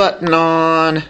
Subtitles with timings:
[0.00, 1.02] button on.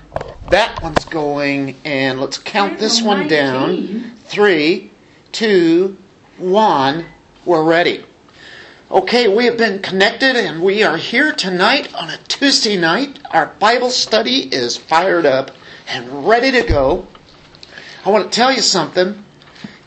[0.49, 4.17] That one's going, and let's count this one down.
[4.25, 4.91] Three,
[5.31, 5.97] two,
[6.39, 7.07] one.
[7.45, 8.05] We're ready.
[8.91, 13.21] Okay, we have been connected and we are here tonight on a Tuesday night.
[13.31, 15.53] Our Bible study is fired up
[15.87, 17.07] and ready to go.
[18.05, 19.25] I want to tell you something.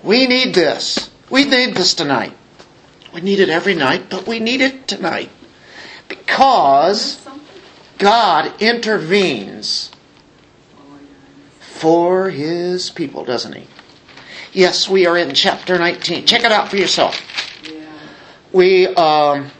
[0.02, 1.12] We need this.
[1.30, 2.38] We need this tonight.
[3.14, 5.30] We need it every night, but we need it tonight
[6.08, 7.23] because
[8.04, 9.90] God intervenes
[11.62, 13.66] for his people, doesn't he?
[14.52, 16.26] Yes, we are in chapter 19.
[16.26, 17.22] Check it out for yourself.
[18.52, 19.52] We, um,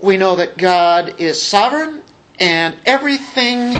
[0.00, 2.04] we know that God is sovereign
[2.38, 3.76] and everything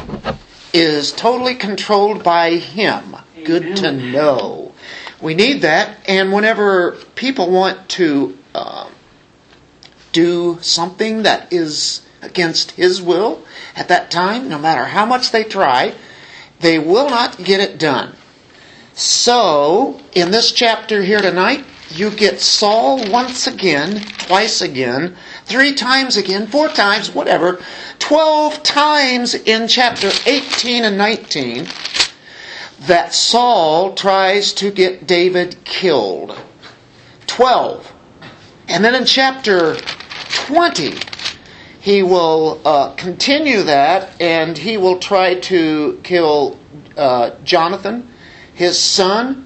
[0.72, 3.16] is totally controlled by him.
[3.44, 4.74] Good to know.
[5.20, 8.90] We need that, and whenever people want to uh,
[10.10, 13.44] do something that is against His will
[13.74, 15.94] at that time, no matter how much they try,
[16.60, 18.14] they will not get it done.
[18.94, 26.16] So, in this chapter here tonight, you get Saul once again, twice again, three times
[26.16, 27.62] again, four times, whatever,
[27.98, 31.66] twelve times in chapter 18 and 19
[32.80, 36.36] that Saul tries to get David killed.
[37.26, 37.92] Twelve.
[38.68, 39.76] And then in chapter
[40.46, 40.94] 20,
[41.82, 46.56] he will uh, continue that and he will try to kill
[46.96, 48.08] uh, Jonathan,
[48.54, 49.44] his son,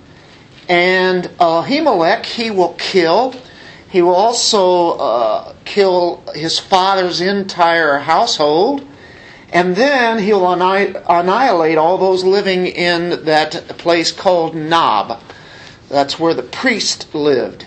[0.68, 3.34] and Ahimelech he will kill.
[3.88, 8.86] He will also uh, kill his father's entire household.
[9.50, 15.22] And then he'll annihilate all those living in that place called Nob.
[15.88, 17.65] That's where the priest lived.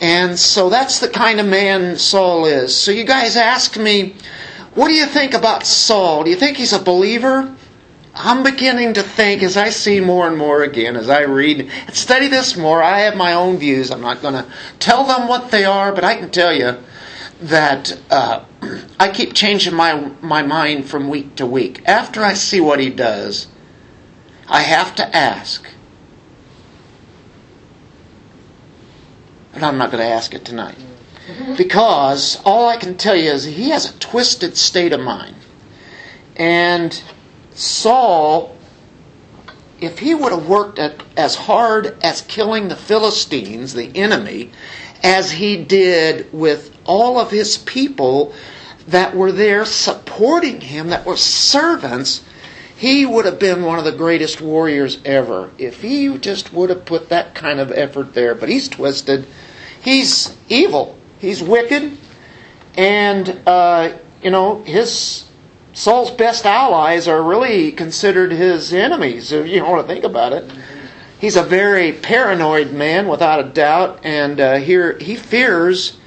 [0.00, 2.76] And so that's the kind of man Saul is.
[2.76, 4.14] So you guys ask me,
[4.74, 6.24] what do you think about Saul?
[6.24, 7.54] Do you think he's a believer?
[8.14, 11.94] I'm beginning to think, as I see more and more again, as I read and
[11.94, 13.90] study this more, I have my own views.
[13.90, 14.46] I'm not going to
[14.78, 16.76] tell them what they are, but I can tell you
[17.42, 18.44] that uh,
[19.00, 21.82] I keep changing my my mind from week to week.
[21.86, 23.48] After I see what he does,
[24.48, 25.66] I have to ask.
[29.56, 30.76] But I'm not going to ask it tonight.
[31.56, 35.34] Because all I can tell you is he has a twisted state of mind.
[36.36, 37.02] And
[37.52, 38.54] Saul,
[39.80, 44.50] if he would have worked at, as hard as killing the Philistines, the enemy,
[45.02, 48.34] as he did with all of his people
[48.88, 52.22] that were there supporting him, that were servants,
[52.76, 56.84] he would have been one of the greatest warriors ever if he just would have
[56.84, 58.34] put that kind of effort there.
[58.34, 59.26] But he's twisted.
[59.86, 60.98] He's evil.
[61.20, 61.96] He's wicked.
[62.76, 65.28] And, uh, you know, his
[65.74, 70.50] Saul's best allies are really considered his enemies, if you want to think about it.
[71.20, 75.98] He's a very paranoid man, without a doubt, and uh, here he fears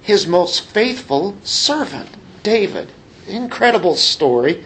[0.00, 2.08] his most faithful servant,
[2.42, 2.90] David.
[3.28, 4.64] Incredible story.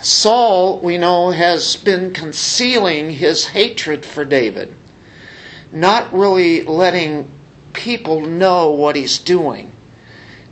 [0.00, 4.76] Saul, we know, has been concealing his hatred for David,
[5.72, 7.32] not really letting
[7.76, 9.70] people know what he's doing.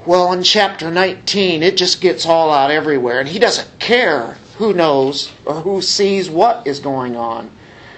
[0.07, 4.75] Well, in chapter 19, it just gets all out everywhere, and he doesn't care who
[4.75, 7.51] knows or who sees what is going on.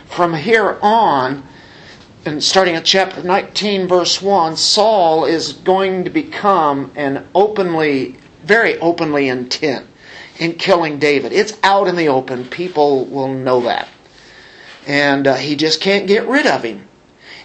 [0.06, 1.42] From here on,
[2.24, 8.78] and starting at chapter 19, verse 1, Saul is going to become an openly, very
[8.78, 9.86] openly intent
[10.38, 11.32] in killing David.
[11.32, 12.44] It's out in the open.
[12.44, 13.88] People will know that.
[14.86, 16.85] And uh, he just can't get rid of him.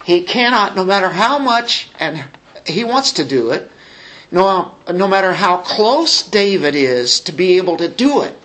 [0.04, 2.24] He cannot, no matter how much, and
[2.66, 3.70] he wants to do it,
[4.30, 8.36] no, no matter how close David is to be able to do it,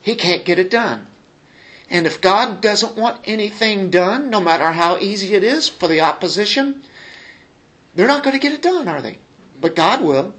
[0.00, 1.06] he can't get it done.
[1.88, 6.00] And if God doesn't want anything done, no matter how easy it is for the
[6.00, 6.82] opposition,
[7.94, 9.18] they're not going to get it done, are they?
[9.60, 10.34] But God will.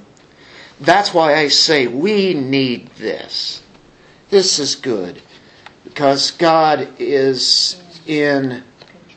[0.80, 3.62] That's why I say we need this.
[4.30, 5.22] This is good.
[5.84, 8.64] Because God is in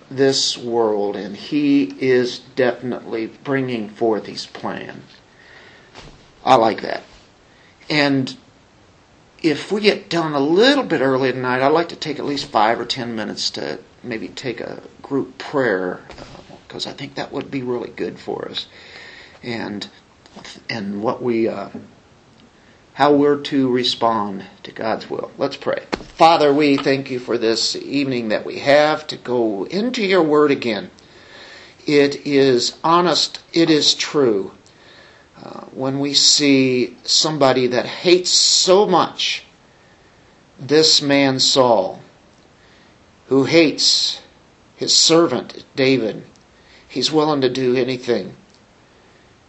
[0.10, 5.04] this world and He is definitely bringing forth His plan.
[6.44, 7.04] I like that.
[7.90, 8.38] And
[9.42, 12.46] if we get done a little bit early tonight, I'd like to take at least
[12.46, 16.02] five or ten minutes to maybe take a group prayer
[16.68, 18.68] because uh, I think that would be really good for us,
[19.44, 19.88] and
[20.70, 21.70] and what we uh,
[22.98, 25.30] how we're to respond to God's will.
[25.38, 25.86] Let's pray.
[26.16, 30.50] Father, we thank you for this evening that we have to go into your word
[30.50, 30.90] again.
[31.86, 34.52] It is honest, it is true
[35.40, 39.44] uh, when we see somebody that hates so much
[40.60, 42.02] this man Saul,
[43.28, 44.24] who hates
[44.76, 46.26] his servant David,
[46.90, 48.36] he's willing to do anything.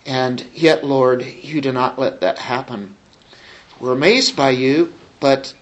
[0.05, 2.98] And yet, Lord, you do not let that happen.
[3.81, 5.55] We're amazed by you, but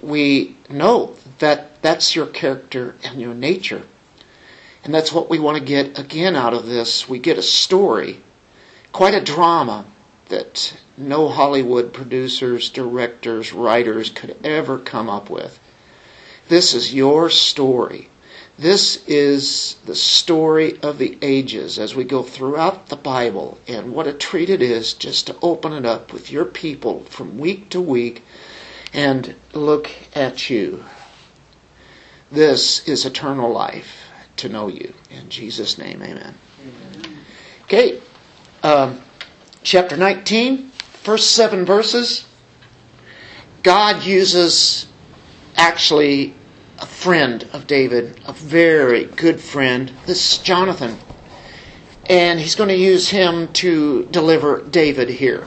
[0.00, 3.82] we know that that's your character and your nature.
[4.84, 7.08] And that's what we want to get again out of this.
[7.08, 8.20] We get a story,
[8.92, 9.86] quite a drama
[10.28, 15.58] that no Hollywood producers, directors, writers could ever come up with.
[16.48, 18.09] This is your story.
[18.60, 24.06] This is the story of the ages as we go throughout the Bible, and what
[24.06, 27.80] a treat it is just to open it up with your people from week to
[27.80, 28.22] week
[28.92, 30.84] and look at you.
[32.30, 33.96] This is eternal life
[34.36, 34.92] to know you.
[35.08, 36.34] In Jesus' name, amen.
[36.60, 37.16] amen.
[37.62, 37.98] Okay,
[38.62, 39.00] um,
[39.62, 40.68] chapter 19,
[41.02, 42.26] first seven verses.
[43.62, 44.86] God uses
[45.56, 46.34] actually
[46.80, 49.92] a friend of David, a very good friend.
[50.06, 50.98] This is Jonathan.
[52.06, 55.46] And he's going to use him to deliver David here.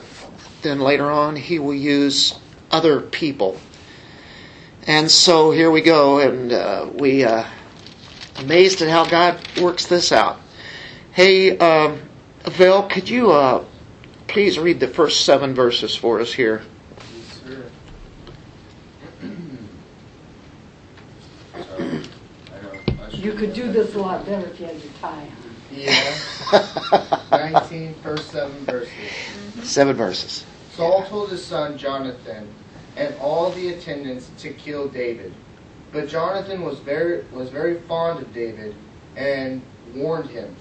[0.62, 2.38] Then later on, he will use
[2.70, 3.58] other people.
[4.86, 7.44] And so here we go, and uh, we uh,
[8.36, 10.40] amazed at how God works this out.
[11.12, 12.00] Hey, um,
[12.44, 13.64] Vel, could you uh,
[14.28, 16.62] please read the first seven verses for us here?
[23.24, 25.54] You could do this a lot better if you had your tie on.
[25.72, 27.20] Yeah.
[27.52, 28.92] 19, first seven verses.
[28.92, 29.62] Mm-hmm.
[29.62, 30.44] Seven verses.
[30.72, 32.46] Saul told his son Jonathan
[32.96, 35.32] and all the attendants to kill David.
[35.90, 38.74] But Jonathan was very was very fond of David
[39.16, 39.62] and
[39.94, 40.54] warned him,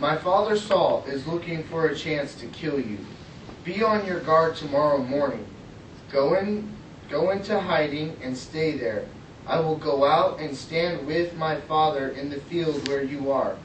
[0.00, 2.98] My father Saul is looking for a chance to kill you.
[3.62, 5.46] Be on your guard tomorrow morning.
[6.10, 6.68] Go in
[7.08, 9.06] go into hiding and stay there.
[9.46, 13.56] I will go out and stand with my father in the field where you are.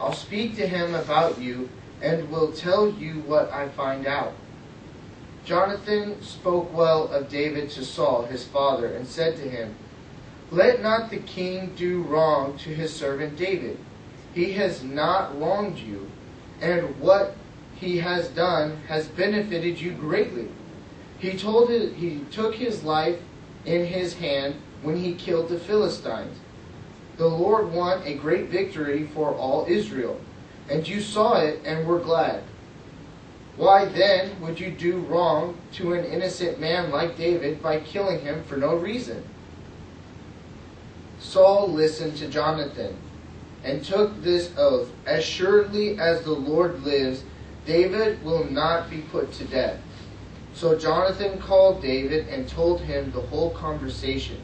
[0.00, 1.70] I'll speak to him about you
[2.02, 4.32] and will tell you what I find out.
[5.44, 9.74] Jonathan spoke well of David to Saul his father, and said to him,
[10.50, 13.78] Let not the king do wrong to his servant David.
[14.34, 16.10] He has not wronged you,
[16.60, 17.36] and what
[17.76, 20.48] he has done has benefited you greatly.
[21.18, 23.18] He told his, he took his life
[23.64, 26.38] in his hand when he killed the Philistines.
[27.16, 30.20] The Lord won a great victory for all Israel,
[30.70, 32.42] and you saw it and were glad.
[33.56, 38.42] Why then would you do wrong to an innocent man like David by killing him
[38.44, 39.22] for no reason?
[41.18, 42.96] Saul listened to Jonathan
[43.62, 47.22] and took this oath As surely as the Lord lives,
[47.66, 49.78] David will not be put to death.
[50.54, 54.40] So Jonathan called David and told him the whole conversation.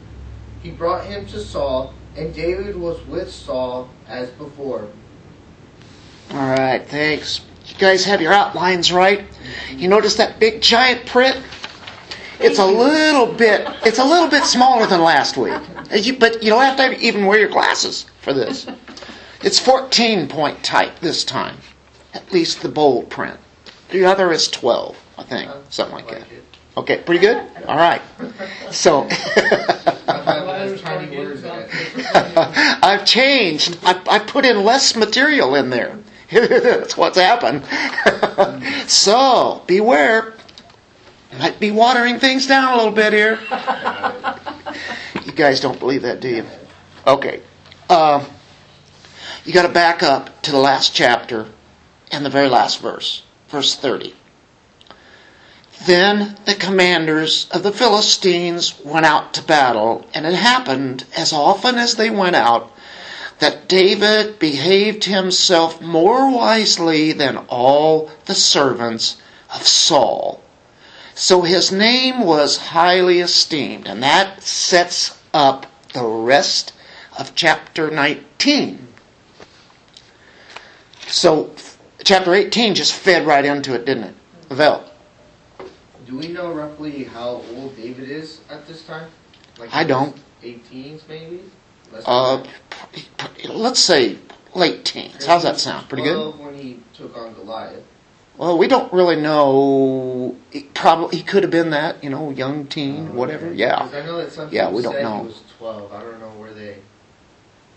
[0.67, 4.89] He brought him to Saul, and David was with Saul as before.
[6.31, 7.39] All right, thanks.
[7.67, 9.23] You guys have your outlines right.
[9.71, 11.41] You notice that big giant print?
[12.41, 13.65] It's a little bit.
[13.85, 15.53] It's a little bit smaller than last week,
[16.19, 18.67] but you don't have to even wear your glasses for this.
[19.43, 21.59] It's 14 point type this time,
[22.13, 23.39] at least the bold print.
[23.91, 26.27] The other is 12, I think, uh, something like that.
[26.77, 27.37] Okay, pretty good.
[27.67, 28.01] All right.
[28.69, 29.07] So
[32.83, 33.77] I've changed.
[33.83, 35.97] I, I put in less material in there.
[36.31, 37.63] That's what's happened.
[38.89, 40.33] so beware.
[41.39, 43.39] Might be watering things down a little bit here.
[45.25, 46.45] you guys don't believe that, do you?
[47.05, 47.41] Okay.
[47.89, 48.25] Uh,
[49.45, 51.47] you got to back up to the last chapter
[52.11, 54.13] and the very last verse, verse 30.
[55.85, 61.77] Then the commanders of the Philistines went out to battle, and it happened, as often
[61.77, 62.71] as they went out,
[63.39, 69.17] that David behaved himself more wisely than all the servants
[69.53, 70.41] of Saul.
[71.13, 76.73] So his name was highly esteemed, and that sets up the rest
[77.17, 78.87] of chapter 19.
[81.07, 81.51] So
[82.03, 84.15] chapter 18 just fed right into it, didn't it?
[84.49, 84.83] Vel.
[86.07, 89.09] Do we know roughly how old David is at this time?
[89.59, 90.15] Like I don't.
[90.41, 91.41] 18s maybe?
[92.05, 92.43] Uh,
[93.49, 94.17] let's say
[94.55, 95.25] late teens.
[95.25, 95.89] How's that sound?
[95.89, 96.39] Pretty good.
[96.39, 97.83] when he took on Goliath.
[98.37, 100.37] Well, we don't really know.
[100.51, 103.47] He probably he could have been that, you know, young teen, oh, whatever.
[103.47, 103.55] Okay.
[103.55, 103.89] Yeah.
[103.91, 105.21] I know that some yeah, we don't know.
[105.21, 105.91] He was twelve.
[105.91, 106.77] I don't know where they.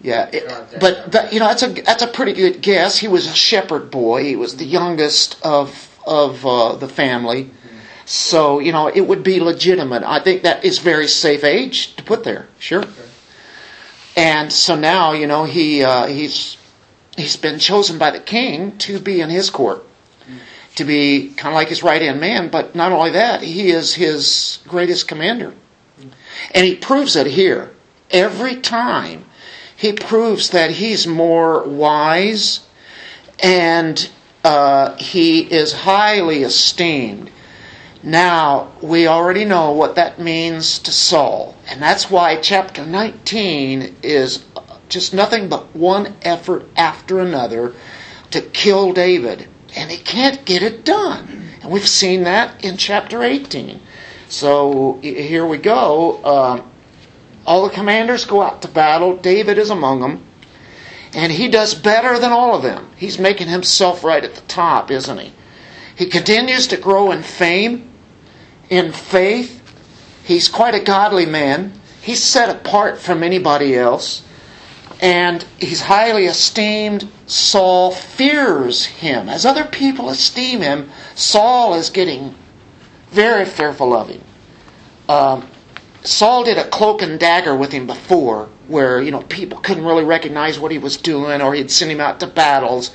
[0.03, 2.99] Yeah, it, but but you know that's a that's a pretty good guess.
[2.99, 4.25] He was a shepherd boy.
[4.25, 7.51] He was the youngest of of uh, the family.
[8.11, 10.03] So, you know, it would be legitimate.
[10.03, 12.49] I think that is very safe age to put there.
[12.59, 12.83] Sure.
[14.17, 16.57] And so now, you know, he uh, he's
[17.17, 19.85] he's been chosen by the king to be in his court,
[20.75, 22.49] to be kind of like his right hand man.
[22.49, 25.55] But not only that, he is his greatest commander,
[26.53, 27.71] and he proves it here
[28.11, 29.25] every time.
[29.77, 32.67] He proves that he's more wise,
[33.41, 34.11] and
[34.43, 37.31] uh, he is highly esteemed.
[38.03, 44.45] Now, we already know what that means to Saul, and that's why chapter 19 is
[44.89, 47.75] just nothing but one effort after another
[48.31, 49.49] to kill David.
[49.77, 51.49] And he can't get it done.
[51.63, 53.81] And we've seen that in chapter 18.
[54.29, 56.25] So here we go.
[56.25, 56.71] Um,
[57.47, 59.17] all the commanders go out to battle.
[59.17, 60.25] David is among them.
[61.13, 62.91] And he does better than all of them.
[62.97, 65.33] He's making himself right at the top, isn't he?
[65.97, 67.90] He continues to grow in fame,
[68.71, 69.61] in faith.
[70.25, 71.75] He's quite a godly man.
[72.01, 74.23] He's set apart from anybody else.
[75.03, 77.11] And he's highly esteemed.
[77.27, 79.29] Saul fears him.
[79.29, 82.35] As other people esteem him, Saul is getting
[83.11, 84.23] very fearful of him.
[85.09, 85.49] Um,
[86.03, 90.05] Saul did a cloak and dagger with him before, where you know people couldn't really
[90.05, 92.91] recognize what he was doing, or he'd send him out to battles,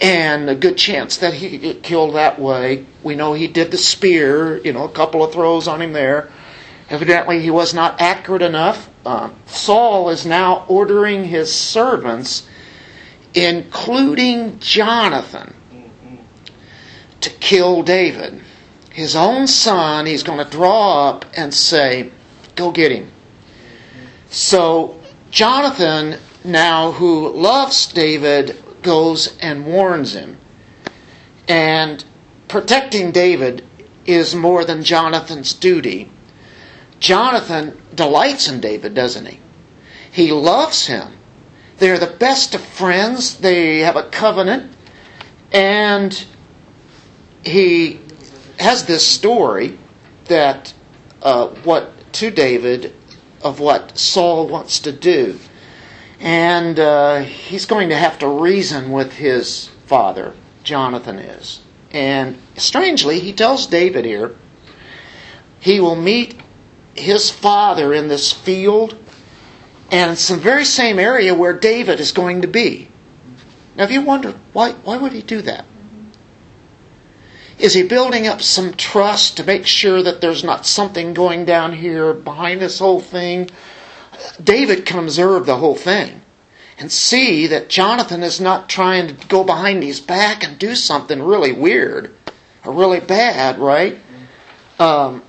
[0.00, 2.86] and a good chance that he'd get killed that way.
[3.02, 6.30] We know he did the spear, you know, a couple of throws on him there.
[6.90, 8.88] Evidently, he was not accurate enough.
[9.04, 12.48] Uh, Saul is now ordering his servants,
[13.34, 15.54] including Jonathan,
[17.20, 18.40] to kill David.
[18.90, 22.10] His own son, he's going to draw up and say,
[22.56, 23.10] Go get him.
[24.30, 25.00] So
[25.30, 30.38] Jonathan, now who loves David, goes and warns him.
[31.46, 32.02] And
[32.48, 33.62] protecting David
[34.06, 36.10] is more than Jonathan's duty.
[36.98, 39.40] Jonathan delights in David, doesn't he?
[40.10, 41.18] He loves him.
[41.76, 43.36] They're the best of friends.
[43.36, 44.72] They have a covenant.
[45.52, 46.26] And
[47.44, 48.00] he
[48.58, 49.78] has this story
[50.28, 50.72] that
[51.20, 52.94] uh, what to David
[53.42, 55.38] of what Saul wants to do.
[56.20, 60.34] And uh, he's going to have to reason with his father,
[60.64, 61.60] Jonathan is.
[61.90, 64.34] And strangely, he tells David here
[65.60, 66.40] he will meet
[66.94, 68.96] his father in this field
[69.90, 72.88] and it's the very same area where David is going to be.
[73.76, 75.64] Now, if you wonder, why, why would he do that?
[77.58, 81.72] Is he building up some trust to make sure that there's not something going down
[81.72, 83.48] here behind this whole thing?
[84.42, 86.22] David can observe the whole thing
[86.78, 91.20] and see that Jonathan is not trying to go behind his back and do something
[91.22, 92.14] really weird
[92.64, 93.98] or really bad, right?
[94.78, 95.22] Um,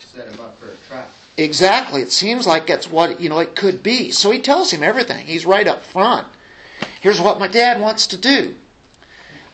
[0.00, 1.10] Set him up for a trap.
[1.36, 2.02] Exactly.
[2.02, 4.10] It seems like that's what, you know, it could be.
[4.10, 5.26] So he tells him everything.
[5.26, 6.28] He's right up front.
[7.00, 8.58] Here's what my dad wants to do.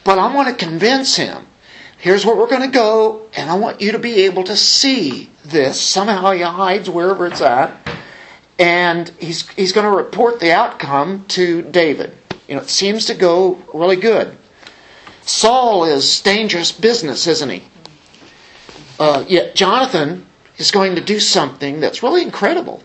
[0.02, 1.46] But I want to convince him.
[1.98, 5.30] Here's where we're going to go, and I want you to be able to see
[5.44, 5.80] this.
[5.80, 7.76] Somehow he hides wherever it's at,
[8.58, 12.12] and he's, he's going to report the outcome to David.
[12.48, 14.36] You know, it seems to go really good.
[15.22, 17.62] Saul is dangerous business, isn't he?
[18.98, 22.82] Uh, yet Jonathan is going to do something that's really incredible.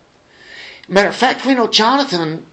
[0.88, 2.46] Matter of fact, we know Jonathan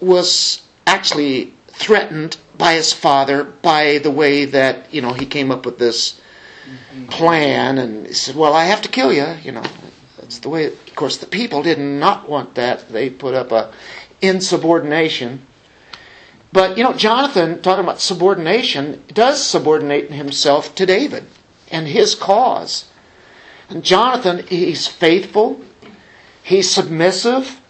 [0.00, 5.66] was actually threatened by his father by the way that you know he came up
[5.66, 6.20] with this
[7.10, 9.64] plan and he said, "Well, I have to kill you." You know,
[10.18, 10.72] that's the way.
[10.96, 12.88] Of course, the people did not want that.
[12.88, 13.70] They put up a
[14.22, 15.44] insubordination.
[16.54, 21.24] But you know, Jonathan, talking about subordination, does subordinate himself to David
[21.70, 22.86] and his cause.
[23.68, 25.60] And Jonathan, he's faithful,
[26.42, 27.60] he's submissive,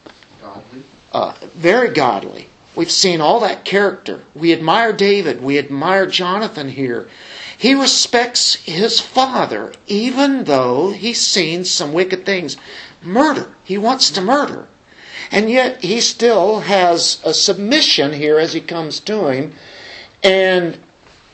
[0.41, 0.85] Godly.
[1.13, 2.49] uh, very godly.
[2.77, 4.23] We've seen all that character.
[4.37, 7.09] We admire David, we admire Jonathan here.
[7.59, 12.59] He respects his father, even though he's seen some wicked things.
[13.03, 13.53] Murder.
[13.65, 14.67] He wants to murder.
[15.31, 19.53] And yet he still has a submission here as he comes to him.
[20.23, 20.79] And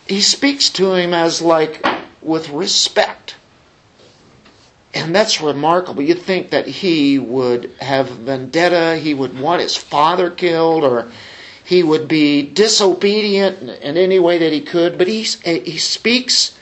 [0.07, 1.85] he speaks to him as like
[2.21, 3.37] with respect.
[4.95, 6.03] And that's remarkable.
[6.03, 11.11] You'd think that he would have vendetta, he would want his father killed, or
[11.65, 16.55] he would be disobedient in any way that he could, but he, he speaks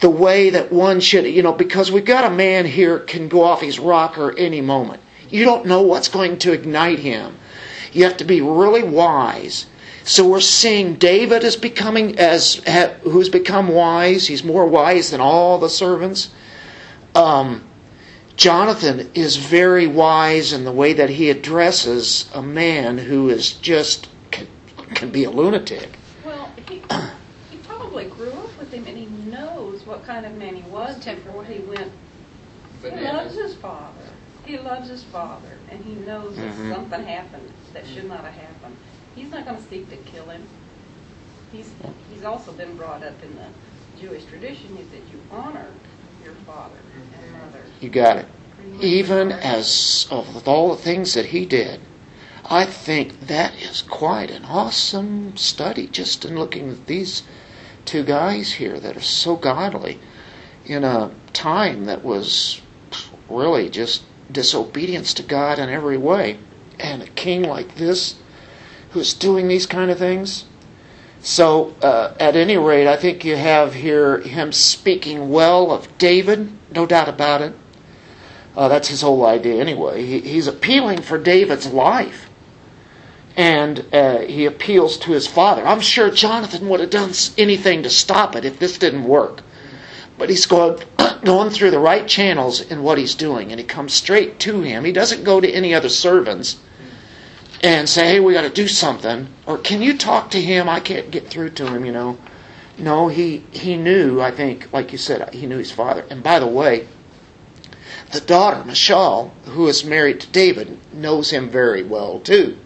[0.00, 3.42] the way that one should, you know, because we've got a man here can go
[3.42, 5.02] off his rocker any moment.
[5.28, 7.36] You don't know what's going to ignite him.
[7.92, 9.66] You have to be really wise.
[10.04, 12.54] So we're seeing David is becoming as
[13.02, 14.26] who's become wise.
[14.26, 16.30] He's more wise than all the servants.
[17.14, 17.64] Um,
[18.36, 24.08] Jonathan is very wise in the way that he addresses a man who is just
[24.30, 24.48] can,
[24.94, 25.98] can be a lunatic.
[26.24, 26.82] Well, he,
[27.50, 31.04] he probably grew up with him and he knows what kind of man he was
[31.04, 31.92] before he went.
[32.82, 34.08] He loves his father.
[34.44, 36.74] He loves his father and he knows that Mhm.
[36.74, 38.76] something happened that should not have happened.
[39.14, 40.48] He's not going to seek to kill him.
[41.52, 41.70] He's,
[42.12, 45.68] he's also been brought up in the Jewish tradition is that you honor
[46.24, 47.64] your father and mother.
[47.80, 48.26] You got it.
[48.80, 51.78] Even as of with all the things that he did,
[52.50, 57.22] I think that is quite an awesome study just in looking at these
[57.90, 59.98] two guys here that are so godly
[60.64, 62.62] in a time that was
[63.28, 66.38] really just disobedience to God in every way.
[66.78, 68.14] And a king like this
[68.90, 70.44] who's doing these kind of things.
[71.20, 76.52] So, uh, at any rate, I think you have here him speaking well of David,
[76.72, 77.54] no doubt about it.
[78.56, 80.06] Uh, that's his whole idea, anyway.
[80.06, 82.29] He, he's appealing for David's life.
[83.40, 85.66] And uh, he appeals to his father.
[85.66, 89.40] I'm sure Jonathan would have done anything to stop it if this didn't work.
[90.18, 90.82] But he's going,
[91.24, 94.84] going through the right channels in what he's doing, and he comes straight to him.
[94.84, 96.58] He doesn't go to any other servants
[97.62, 99.28] and say, hey, we got to do something.
[99.46, 100.68] Or can you talk to him?
[100.68, 102.18] I can't get through to him, you know.
[102.76, 106.04] No, he, he knew, I think, like you said, he knew his father.
[106.10, 106.88] And by the way,
[108.12, 112.58] the daughter, Michal, who is married to David, knows him very well too.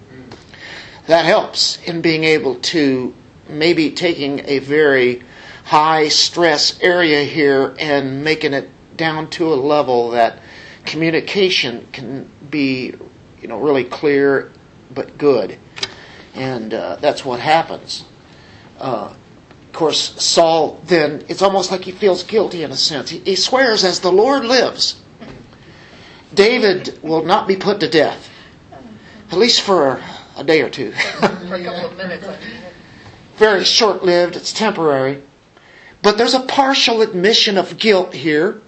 [1.06, 3.14] That helps in being able to
[3.48, 5.22] maybe taking a very
[5.64, 10.38] high stress area here and making it down to a level that
[10.84, 12.94] communication can be,
[13.40, 14.52] you know, really clear
[14.92, 15.58] but good.
[16.34, 18.04] And uh, that's what happens.
[18.78, 19.14] Uh,
[19.66, 23.10] of course, Saul then, it's almost like he feels guilty in a sense.
[23.10, 25.00] He, he swears, as the Lord lives,
[26.32, 28.30] David will not be put to death,
[29.30, 30.02] at least for
[30.36, 30.92] a day or two.
[31.20, 32.26] For a couple of minutes.
[33.36, 35.22] Very short lived, it's temporary.
[36.02, 38.60] But there's a partial admission of guilt here.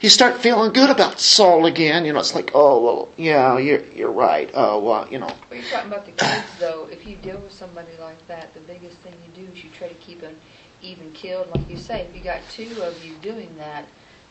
[0.00, 2.04] You start feeling good about Saul again.
[2.04, 4.50] You know, it's like, oh, well, yeah, you're, you're right.
[4.52, 5.26] Oh, well, you know.
[5.26, 6.86] Well, you're talking about the kids, though.
[6.92, 9.88] If you deal with somebody like that, the biggest thing you do is you try
[9.88, 10.36] to keep them
[10.82, 11.48] even killed.
[11.54, 13.86] Like you say, if you got two of you doing that,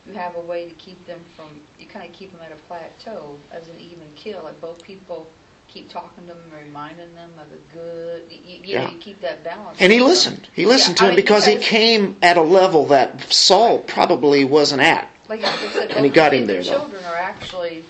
[0.06, 1.62] you have a way to keep them from.
[1.78, 4.44] You kind of keep them at a plateau as an even kill.
[4.44, 5.26] Like both people
[5.68, 8.30] keep talking to them, reminding them of the good.
[8.30, 8.84] You, you, Yeah.
[8.84, 9.80] know, you keep that balance.
[9.80, 10.08] And he with them.
[10.08, 10.48] listened.
[10.54, 13.80] He listened Yeah, to I him mean, because he came at a level that Saul
[13.80, 15.10] probably wasn't at.
[15.28, 16.78] Like I said, And he got the him there, kids though.
[16.78, 17.84] Children are actually,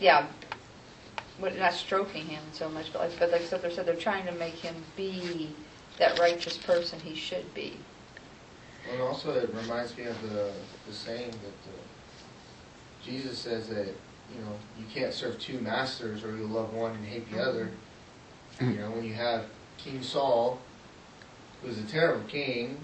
[0.00, 0.26] yeah,
[1.38, 3.96] what, not stroking him so much, but like, but like I said, they said they're
[3.96, 5.50] trying to make him be
[5.98, 7.76] that righteous person he should be.
[8.92, 10.50] And also, it reminds me of the,
[10.86, 13.94] the saying that uh, Jesus says that
[14.34, 17.48] you know you can't serve two masters, or you'll love one and hate the mm-hmm.
[17.48, 17.70] other.
[18.60, 19.46] You know, when you have
[19.78, 20.60] King Saul,
[21.62, 22.78] who's a terrible king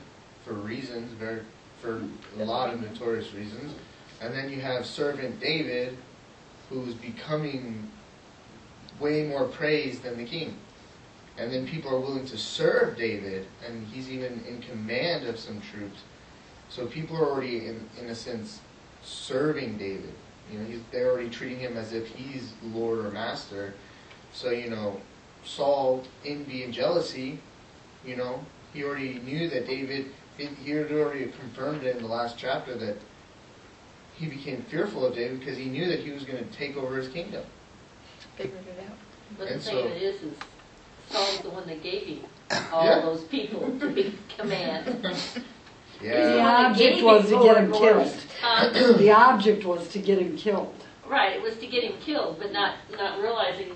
[0.45, 1.43] for reasons, very
[1.81, 2.03] for
[2.39, 3.75] a lot of notorious reasons,
[4.21, 5.97] and then you have servant David,
[6.69, 7.89] who's becoming
[8.99, 10.57] way more praised than the king.
[11.37, 15.61] And then people are willing to serve David, and he's even in command of some
[15.61, 16.01] troops.
[16.69, 18.61] So people are already, in, in a sense,
[19.03, 20.13] serving David.
[20.53, 23.75] You know, he's, they're already treating him as if he's Lord or Master.
[24.33, 25.01] So, you know,
[25.45, 27.39] Saul, envy and jealousy,
[28.05, 30.07] you know, he already knew that David,
[30.37, 32.97] he, he had already confirmed it in the last chapter that
[34.17, 36.97] he became fearful of David because he knew that he was going to take over
[36.97, 37.45] his kingdom.
[38.37, 38.97] Figured it out.
[39.39, 40.35] But the And thing so- it is, is
[41.11, 42.21] Saul's the one that gave you
[42.73, 43.01] all Yeah.
[43.01, 45.07] those people to be command.
[46.01, 48.15] The object was to get him killed.
[48.41, 50.73] Uh, The object was to get him killed.
[51.09, 53.73] right, it was to get him killed, but not not realizing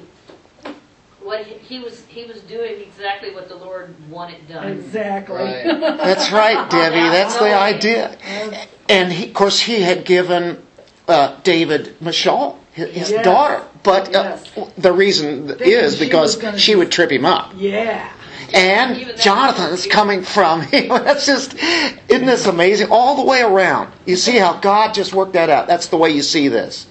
[1.21, 4.69] what he, he was he was doing exactly what the Lord wanted done.
[4.69, 5.37] Exactly.
[5.37, 5.65] Right.
[5.81, 7.09] That's right, Debbie.
[7.11, 8.17] That's the idea.
[8.89, 10.63] And he, of course, he had given
[11.09, 13.25] uh, David Michal, his, his Yes.
[13.25, 13.65] daughter.
[13.83, 14.71] But uh, Yes.
[14.79, 17.53] the reason Thinking is she because was gonna she be- would trip him up.
[17.57, 18.13] Yeah.
[18.55, 22.89] And Even that Jonathan is coming from, that's just, isn't this amazing?
[22.91, 23.93] All the way around.
[24.07, 25.67] You see how God just worked that out.
[25.67, 26.87] That's the way you see this.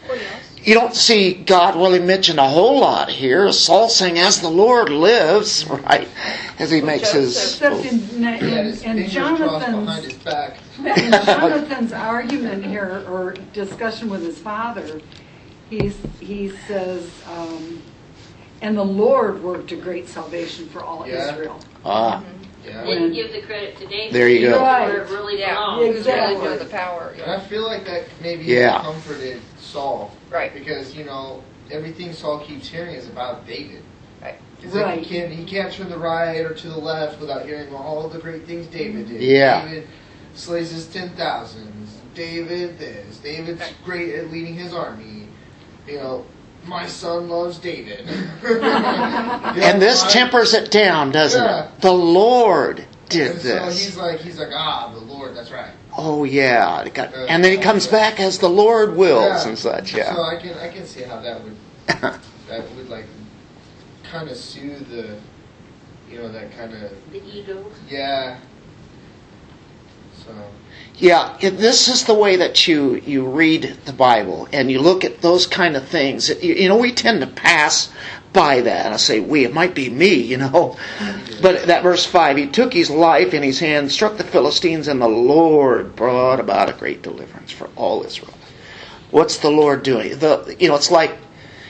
[0.63, 3.52] You don't see God really mentioned a whole lot here.
[3.52, 6.08] Saul saying, as the Lord lives, right?
[6.60, 7.36] As he makes his.
[7.36, 10.58] Except in, He had in, his in fingers crossed behind Jonathan's, his back.
[10.80, 15.02] in Jonathan's argument here, or discussion with his father,
[15.69, 17.82] he's, he says, um,
[18.62, 21.30] And the Lord worked a great salvation for all Yeah.
[21.32, 21.60] Israel.
[21.84, 22.21] Ah,
[22.63, 22.86] Yeah.
[22.86, 24.13] Didn't give the credit to David.
[24.13, 24.60] There you go.
[24.60, 25.56] knew Where it really Yeah.
[25.56, 25.95] belonged.
[25.95, 26.58] Who's really Exactly.
[26.60, 27.15] the power?
[27.19, 28.80] And I feel like that maybe Yeah.
[28.84, 30.12] comforted Saul.
[30.30, 30.54] Right.
[30.54, 33.82] Because, you know, everything Saul keeps hearing is about David.
[34.21, 34.36] Right.
[34.62, 35.00] It's like Right.
[35.00, 38.19] he can't he can't turn the right or to the left without hearing all the
[38.19, 39.21] great things David did.
[39.21, 39.65] Yeah.
[39.65, 39.88] David
[40.36, 41.97] slays his ten thousands.
[42.13, 43.17] David this.
[43.17, 45.28] David's great at leading his army.
[45.88, 46.26] You know,
[46.65, 48.08] my son loves David.
[48.43, 51.65] and this I- tempers it down, doesn't Yeah.
[51.65, 51.82] it?
[51.82, 53.84] The Lord did so this.
[53.86, 55.71] he's like he's like, ah, the Lord, that's right.
[55.97, 59.50] Oh yeah, It got- and then he comes back as the Lord wills Yeah.
[59.50, 59.93] and such.
[59.93, 60.15] Yeah.
[60.15, 61.56] So I can I can see how that would
[61.88, 63.06] that would like
[64.04, 65.17] kind of soothe the
[66.10, 67.65] you know that kind of The ego.
[67.89, 68.38] yeah.
[70.26, 70.32] So
[71.02, 71.36] yeah.
[71.42, 75.22] It, this is the way that you you read the Bible and you look at
[75.22, 76.30] those kind of things.
[76.30, 77.92] You, you know, we tend to pass
[78.32, 78.94] by that.
[78.94, 79.44] I say we.
[79.44, 80.22] It might be me.
[80.32, 80.78] You know,
[81.42, 82.38] but that verse five.
[82.38, 86.70] He took his life in his hand, struck the Philistines, and the Lord brought about
[86.70, 88.34] a great deliverance for all Israel.
[89.10, 90.20] What's the Lord doing?
[90.20, 91.18] The you know, it's like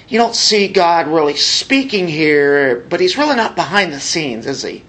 [0.10, 4.62] you don't see God really speaking here, but He's really not behind the scenes, is
[4.62, 4.84] He?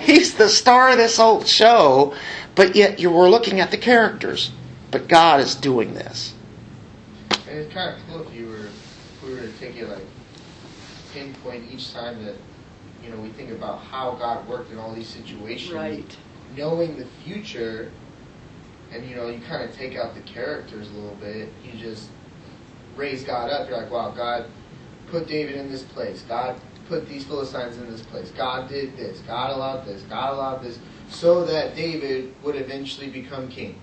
[0.00, 2.14] He's the star of this old show,
[2.60, 4.50] but yet you were looking at the characters.
[4.90, 6.34] But God is doing this.
[7.48, 10.04] and it's kind of cool if you were if we were to take it like
[11.14, 12.34] pinpoint each time that
[13.02, 15.72] you know we think about how God worked in all these situations.
[15.72, 16.16] Right.
[16.54, 17.92] Knowing the future,
[18.92, 21.48] and you know you kind of take out the characters a little bit.
[21.64, 22.10] You just
[22.94, 23.70] raise God up.
[23.70, 24.44] You're like, wow, God
[25.10, 26.24] put David in this place.
[26.28, 28.32] God put these Philistines in this place.
[28.32, 29.20] God did this.
[29.20, 30.02] God allowed this.
[30.02, 30.78] God allowed this,
[31.10, 33.78] so that David would eventually become king.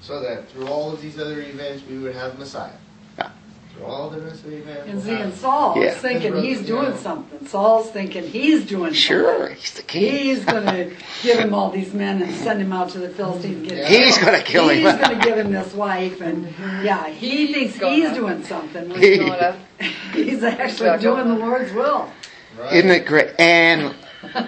[0.00, 2.72] So that through all of these other events, we would have Messiah.
[3.18, 3.30] Yeah.
[3.74, 4.82] Through all the rest of the events.
[4.86, 5.90] And we'll see, and Saul Yeah.
[5.92, 6.96] is thinking His he's doing yeah.
[6.96, 7.46] something.
[7.46, 9.56] Saul's thinking he's doing Sure, something.
[9.56, 10.12] He's the king.
[10.24, 13.68] He's going to give him all these men and send him out to the Philistines
[13.68, 13.88] get Yeah.
[13.88, 14.96] He's going to kill He's him.
[14.98, 16.46] He's going to give him this wife, and
[16.82, 18.88] yeah, he thinks gonna- he's doing something.
[18.88, 19.18] when He-
[20.14, 22.10] He's actually doing the Lord's will.
[22.58, 22.72] Right.
[22.74, 23.30] Isn't it great?
[23.38, 23.94] And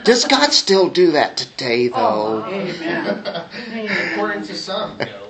[0.05, 1.97] does God still do that today, though?
[1.97, 2.47] Oh, though?
[2.47, 4.13] amen.
[4.13, 5.29] According to some, no.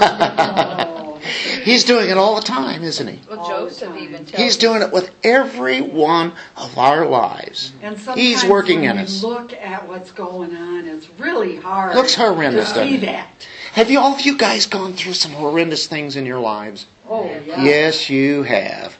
[0.00, 1.20] Oh,
[1.62, 3.20] He's doing it all the time, isn't he?
[3.28, 7.72] Well, Joseph even tells He's doing it with every one of our lives.
[7.82, 9.22] And sometimes He's working when in us.
[9.22, 11.94] look at what's going on, it's really hard.
[11.94, 13.00] Looks horrendous, to see it?
[13.02, 13.46] that.
[13.72, 16.86] Have you all of you guys gone through some horrendous things in your lives?
[17.08, 17.64] Oh, yeah.
[17.64, 18.96] Yes, you have.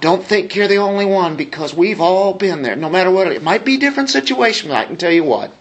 [0.00, 2.76] Don't think you're the only one because we've all been there.
[2.76, 5.52] No matter what it, might be different situation, but I can tell you what.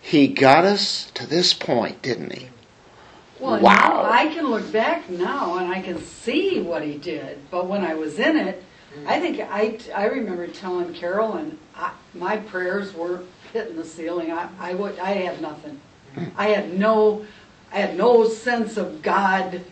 [0.00, 2.48] He got us to this point, didn't he?
[3.38, 4.08] Well, Wow.
[4.10, 7.94] I can look back now and I can see what he did, but when I
[7.94, 8.62] was in it,
[9.06, 14.32] I think I, I remember telling Carol, and I, my prayers were hitting the ceiling.
[14.32, 15.80] I, I would I had nothing.
[16.36, 17.24] I had no
[17.72, 19.62] I had no sense of God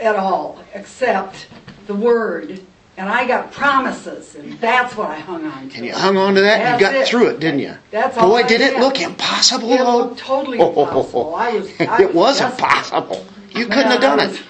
[0.00, 1.48] at all except
[1.88, 2.60] the Word,
[2.96, 5.76] and I got promises, and that's what I hung on to.
[5.76, 7.08] And you hung on to that and you got it.
[7.08, 7.74] through it, didn't you?
[7.90, 11.34] That's all Boy, I did it look impossible, It looked totally impossible.
[11.34, 11.80] I was.
[11.80, 13.24] I it was impossible.
[13.54, 14.42] You couldn't have done I it.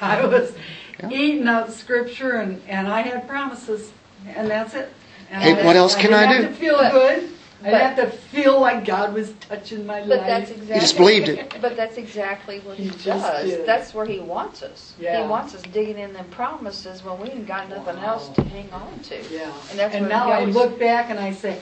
[0.00, 0.54] I was
[1.00, 1.10] Yeah.
[1.10, 3.90] eating up scripture and, and I had promises,
[4.28, 4.92] and that's it.
[5.30, 6.58] And Hey, what else can I didn't do?
[6.58, 7.30] feel good.
[7.64, 10.26] I but- didn't have to feel like God was touching my But life.
[10.26, 10.80] that's exactly.
[10.80, 11.54] just believed it.
[11.60, 13.48] But that's exactly what he, He just does.
[13.50, 13.66] did.
[13.66, 14.94] That's where he wants us.
[14.98, 15.22] Yeah.
[15.22, 18.70] He wants us digging in them promises when we ain't got nothing else to hang
[18.72, 19.16] on to.
[19.30, 19.52] yeah.
[19.70, 21.60] And that's and what now he I always- look back and I say,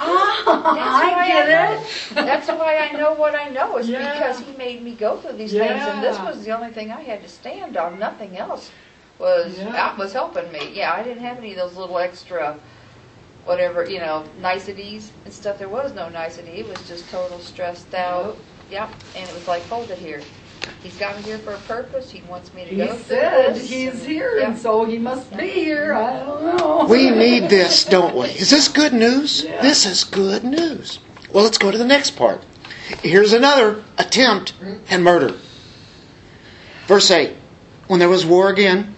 [0.00, 0.42] That's ah,
[1.16, 1.80] why I get know.
[1.82, 2.14] it.
[2.26, 4.12] That's why I know what I know is Yeah.
[4.12, 6.24] because he made me go through these things, and this Yeah.
[6.28, 7.98] was the only thing I had to stand on.
[7.98, 8.70] Nothing else
[9.18, 9.72] was Yeah.
[9.72, 10.70] that was helping me.
[10.72, 12.56] Yeah, I didn't have any of those little extra,
[13.44, 15.58] whatever you know, niceties and stuff.
[15.58, 16.50] There was no nicety.
[16.50, 18.36] It was just total stressed out.
[18.70, 20.20] Yep, and it was like, hold it here.
[20.82, 22.10] He's got me here for a purpose.
[22.10, 23.70] He wants me to He go through said this.
[23.70, 24.48] he's here, Yep.
[24.48, 25.94] and so he must be here.
[25.94, 26.86] I don't know.
[26.88, 28.26] We need this, don't we?
[28.26, 29.44] Is this good news?
[29.44, 29.62] Yeah.
[29.62, 30.98] This is good news.
[31.32, 32.42] Well, let's go to the next part.
[33.02, 34.52] Here's another attempt
[34.90, 35.38] and murder.
[36.86, 37.34] Verse 8
[37.86, 38.94] When there was war again,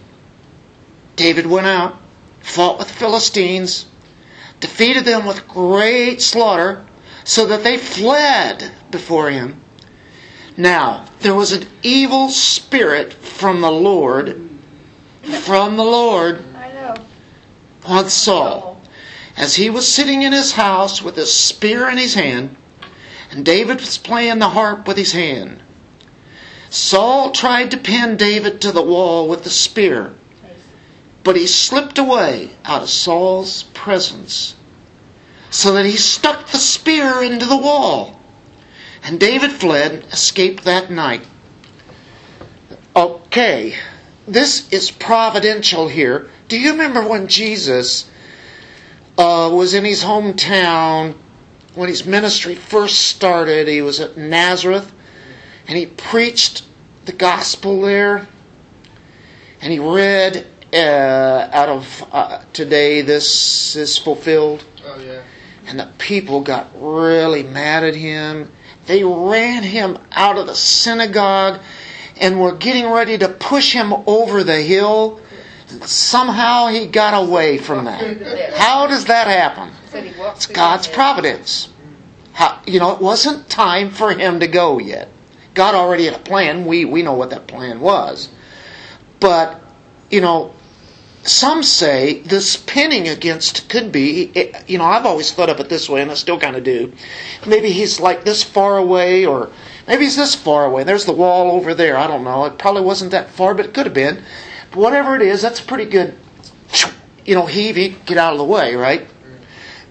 [1.15, 2.01] David went out,
[2.41, 3.87] fought with the Philistines,
[4.61, 6.85] defeated them with great slaughter,
[7.25, 9.61] so that they fled before him.
[10.57, 14.49] Now, there was an evil spirit from the Lord,
[15.43, 16.45] from the Lord
[17.85, 18.81] on Saul,
[19.37, 22.57] as he was sitting in his house with his spear in his hand,
[23.31, 25.63] and David was playing the harp with his hand.
[26.69, 30.15] Saul tried to pin David to the wall with the spear,
[31.23, 34.57] but he slipped away out of Saul's presence
[35.51, 38.19] so that he stuck the spear into the wall.
[39.03, 41.27] And David fled, escaped that night.
[42.95, 43.75] Okay,
[44.27, 46.31] this is providential here.
[46.49, 48.09] Do you remember when Jesus
[49.19, 51.17] uh, was in his hometown
[51.75, 53.69] when his ministry first started?
[53.69, 54.93] He was at Nazareth
[55.67, 56.65] and he preached
[57.05, 58.29] the gospel there.
[59.61, 64.65] And he read uh, out of uh, today, this is fulfilled.
[64.85, 65.23] Oh yeah.
[65.67, 68.51] And the people got really mad at him.
[68.87, 71.61] They ran him out of the synagogue
[72.21, 75.21] and were getting ready to push him over the hill.
[75.83, 78.53] Somehow he got away from that.
[78.57, 79.73] How does that happen?
[79.87, 81.69] Said he walked It's God's providence.
[82.33, 85.09] How, you know, it wasn't time for him to go yet.
[85.55, 86.65] God already had a plan.
[86.65, 88.29] We, we know what that plan was.
[89.21, 89.61] But,
[90.11, 90.55] you know,
[91.23, 95.69] some say this pinning against could be, eh, you know, I've always thought of it
[95.69, 96.93] this way, and I still kind of do.
[97.47, 99.51] Maybe he's like this far away, or
[99.87, 100.85] maybe he's this far away.
[100.85, 101.97] There's the wall over there.
[101.97, 102.47] I don't know.
[102.47, 104.23] It probably wasn't that far, but it could have been.
[104.71, 106.15] But whatever it is, that's a pretty good,
[107.27, 109.07] you know, heave, you get out of the way, right?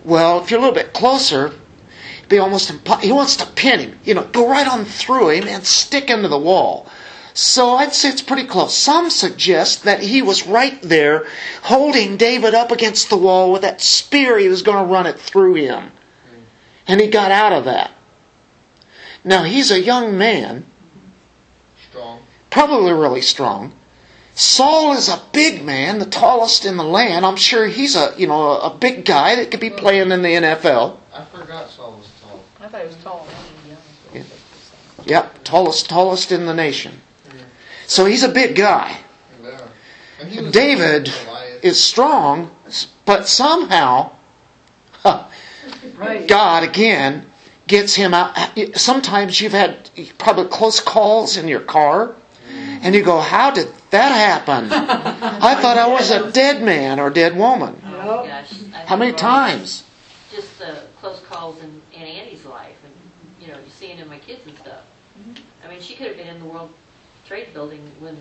[0.04, 1.54] Well, if you're a little bit closer,
[2.30, 5.48] be almost impo- he wants to pin him, you know, go right on through him
[5.48, 6.88] and stick into the wall.
[7.40, 8.76] So I'd say it's pretty close.
[8.76, 11.26] Some suggest that he was right there
[11.64, 15.18] holding David up against the wall with that spear he was going to run it
[15.18, 15.94] through him.
[16.86, 17.92] And he got out of that.
[19.24, 20.66] Now he's a young man,
[21.90, 22.24] Strong.
[22.50, 23.72] probably really strong.
[24.36, 27.26] Saul is a big man, the tallest in the land.
[27.26, 30.28] I'm sure he's a, you know, a big guy that could be playing in the
[30.28, 30.98] NFL.
[31.14, 32.44] I forgot Saul was tall.
[32.60, 33.26] I thought he was tall.
[34.14, 34.24] Yeah.
[35.06, 37.00] Yep, tallest, tallest in the nation.
[37.90, 38.98] So he's a big guy.
[39.42, 39.68] Yeah.
[40.22, 41.12] And he was David
[41.64, 42.52] is strong,
[43.06, 44.12] but somehow
[45.96, 46.28] Right.
[46.28, 47.26] God again
[47.68, 48.38] gets him out.
[48.76, 52.16] Sometimes you've had probably close calls in your car,
[52.48, 54.72] and you go, "How did that happen?
[54.72, 58.52] I thought I was a dead man or dead woman." Oh, gosh.
[58.86, 59.84] How many times?
[60.32, 62.94] Just the close calls in, in Annie's life and,
[63.42, 64.84] you know, just seeing in my kids and stuff.
[65.20, 65.66] Mm-hmm.
[65.66, 66.72] I mean, she could have been in the World
[67.30, 68.18] Trade Building when,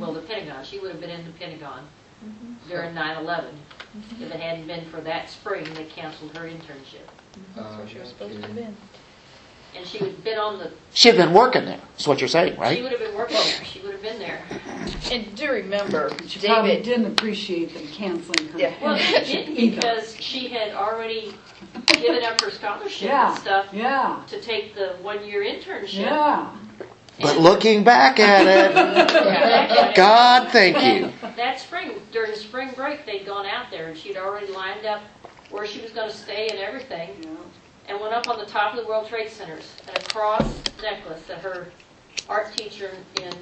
[0.00, 0.28] well, the mm-hmm.
[0.28, 0.64] Pentagon.
[0.64, 1.84] She would have been in the Pentagon
[2.24, 2.68] mm-hmm.
[2.68, 3.24] during 9/11.
[3.24, 4.22] Mm-hmm.
[4.24, 7.06] If it hadn't been for that spring, they canceled her internship.
[7.56, 8.76] Uh, That's where she was supposed to have been.
[9.76, 11.78] And she would have been on the, She'd been working there.
[11.92, 12.76] That's what you're saying, right?
[12.76, 12.90] she right?
[12.90, 13.64] would have been working there.
[13.64, 14.42] She would have been there.
[15.12, 18.58] And do remember, She probably David, didn't appreciate them canceling her.
[18.58, 18.74] Yeah.
[18.82, 19.76] Well, she didn't Either.
[19.76, 21.34] because she had already
[21.86, 26.00] given up her scholarship Yeah, and stuff yeah, to take the one-year internship.
[26.00, 26.50] yeah.
[27.20, 31.12] But looking back at it, God, thank you.
[31.36, 35.02] That spring, during the spring break, they'd gone out there and she'd already lined up
[35.50, 37.10] where she was going to stay and everything,
[37.88, 39.72] and went up on the top of the World Trade Centers.
[39.88, 41.68] And a cross necklace that her
[42.28, 43.32] art teacher in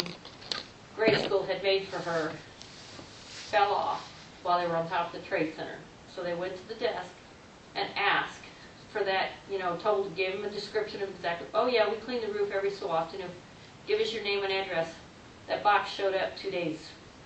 [0.95, 2.33] grade school had made for her
[3.51, 4.11] fell off
[4.43, 5.77] while they were on top of the Trade Center.
[6.15, 7.11] So they went to the desk
[7.75, 8.41] and asked
[8.93, 12.21] for that, you know, told, gave them a description of exactly, oh yeah, we clean
[12.23, 13.21] the roof every so often.
[13.21, 13.31] If-
[13.87, 14.88] Give us your name and address.
[15.49, 16.79] That box showed up two days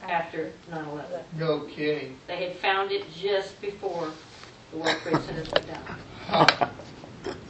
[0.07, 1.23] after 9/11.
[1.39, 2.17] No kidding.
[2.27, 4.11] They had found it just before
[4.73, 6.71] the World Trade Center went down.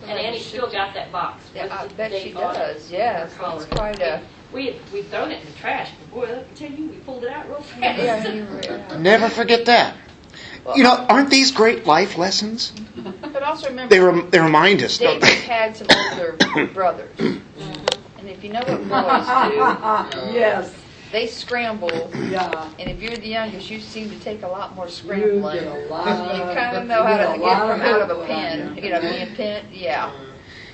[0.03, 1.45] And Annie still got that box.
[1.55, 2.59] Yeah, with I the bet she date on it.
[2.59, 3.67] does, yes, Her it's collar.
[3.67, 4.21] quite a,
[4.53, 6.97] We had, we'd thrown it in the trash, but boy, let me tell you, we
[6.97, 7.99] pulled it out real fast.
[8.03, 8.99] yeah, you were, yeah.
[8.99, 9.95] Never forget that.
[10.75, 12.73] You know, aren't these great life lessons?
[13.33, 13.95] But also remember.
[13.95, 15.41] They, rem- they remind us, don't David they?
[15.43, 17.17] had some older brothers.
[17.61, 17.90] Mm-hmm.
[18.31, 20.73] And if you know what boys Yes,
[21.11, 22.11] they scramble.
[22.29, 22.71] yeah.
[22.79, 25.57] And if you're the youngest, you seem to take a lot more scrambling.
[25.57, 25.89] You scrambling.
[25.89, 28.03] get a lot You kind of know how to get a get lot from out
[28.09, 28.77] of a pen.
[28.77, 28.85] you.
[28.85, 30.13] You know, being pinned, yeah.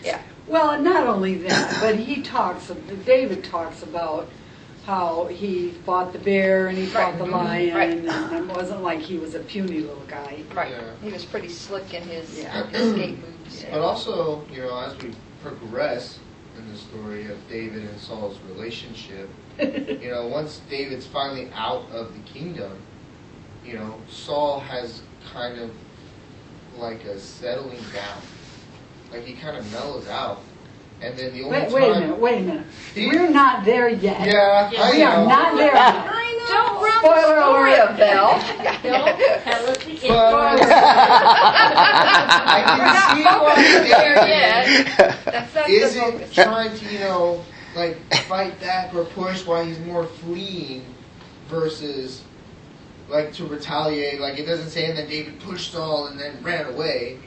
[0.05, 0.21] Yeah.
[0.47, 2.71] Well, and not only that, but he talks,
[3.07, 4.29] David talks about
[4.85, 7.33] how he fought the bear and he fought the mm-hmm.
[7.35, 7.91] lion, Right.
[7.97, 10.43] and it wasn't like he was a puny little guy.
[10.55, 10.71] Right.
[10.73, 10.83] Yeah.
[11.03, 12.69] He was pretty slick in his Yeah.
[12.69, 13.65] escape moves.
[13.71, 16.19] But also, you know, as we progress
[16.59, 22.13] in the story of David and Saul's relationship, you know, once David's finally out of
[22.15, 22.79] the kingdom,
[23.65, 25.71] you know, Saul has kind of
[26.77, 28.21] like a settling down.
[29.11, 30.41] Like he kind of mellows out.
[31.01, 31.73] And then the only Wait, time.
[31.73, 32.67] wait a minute, wait a minute.
[32.97, 34.27] We're not there yet.
[34.27, 36.07] Yeah, I We are not there yet.
[36.49, 37.91] Don't ruin Spoiler the story alert.
[37.91, 38.31] of Belle.
[38.83, 40.01] Don't tell us the end.
[40.09, 40.61] But
[42.49, 43.55] I can see why
[43.89, 44.65] there yet.
[45.25, 46.35] That's not the isn't focus.
[46.35, 50.85] trying to, you know, like fight back or push while he's more fleeing
[51.49, 52.23] versus
[53.09, 54.21] like to retaliate.
[54.21, 57.19] Like it doesn't say, and then David pushed Saul and then ran away.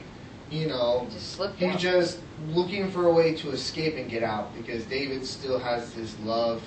[0.50, 1.78] You know, Just slipped he's out.
[1.78, 6.18] just looking for a way to escape and get out because David still has this
[6.24, 6.60] love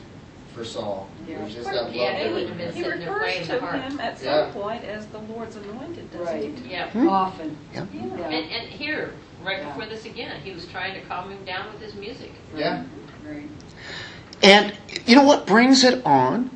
[0.53, 1.07] for Saul.
[1.27, 1.39] Yeah.
[1.39, 2.17] There's just Well, that yeah, love.
[2.17, 3.81] he that- wouldn't have been He sitting there refers to the heart.
[3.81, 4.49] him at some Yeah.
[4.53, 6.53] point as the Lord's anointed, doesn't Right.
[6.65, 6.71] he?
[6.71, 6.89] Yeah.
[6.89, 7.09] Hmm?
[7.09, 7.57] Often.
[7.73, 7.87] Yep.
[7.93, 8.01] Yeah.
[8.05, 8.25] Yeah.
[8.25, 9.13] And, and here,
[9.43, 9.67] right Yeah.
[9.69, 12.31] before this again, he was trying to calm him down with his music.
[12.55, 12.83] Yeah.
[13.27, 13.49] Right.
[14.41, 14.73] And
[15.05, 16.49] you know what brings it on?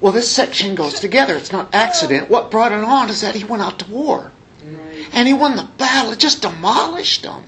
[0.00, 1.36] Well, this section goes together.
[1.36, 2.28] It's not accident.
[2.28, 4.32] What brought it on is that he went out to war.
[4.64, 5.06] Right.
[5.12, 6.12] And he won the battle.
[6.12, 7.44] It just demolished them.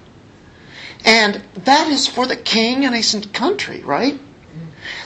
[1.04, 4.18] And that is for the king and his country, right?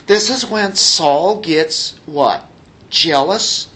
[0.05, 2.47] This is when Saul gets what?
[2.89, 3.69] Jealous,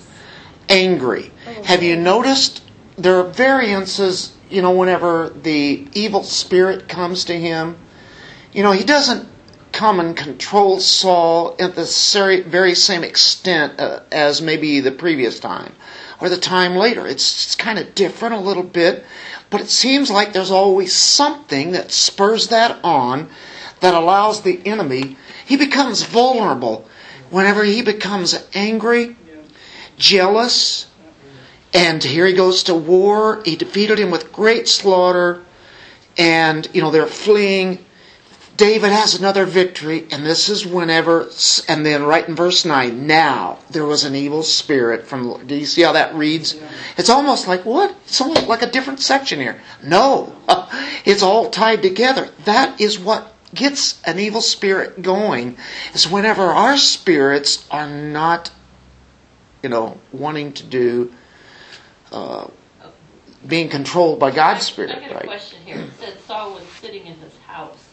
[0.69, 1.31] angry.
[1.63, 2.61] Have you noticed
[2.97, 7.77] there are variances, you know, whenever the evil spirit comes to him?
[8.53, 9.27] You know, he doesn't
[9.71, 15.75] come and control Saul at the very same extent uh, as maybe the previous time
[16.19, 17.05] or the time later.
[17.07, 19.05] It's, it's kind of different a little bit,
[19.49, 23.29] but it seems like there's always something that spurs that on
[23.81, 25.17] that allows the enemy.
[25.47, 26.85] He becomes vulnerable
[27.29, 29.15] whenever he becomes angry,
[29.97, 30.87] jealous,
[31.73, 33.41] and here he goes to war.
[33.45, 35.41] He defeated him with great slaughter,
[36.17, 37.85] and you know they're fleeing.
[38.57, 41.29] David has another victory, and this is whenever,
[41.69, 45.67] and then right in verse 9, now there was an evil spirit from, do you
[45.67, 46.59] see how that reads?
[46.97, 47.95] It's almost like, what?
[48.05, 49.61] It's almost like a different section here.
[49.83, 50.35] No,
[51.05, 52.29] it's all tied together.
[52.45, 55.57] That is what gets an evil spirit going,
[55.93, 58.51] is whenever our spirits are not,
[59.63, 61.13] you know, wanting to do,
[62.11, 62.47] uh,
[63.47, 65.25] being controlled by God's spirit, I got a right?
[65.25, 65.77] question here.
[65.77, 67.83] It said Saul was sitting in his house.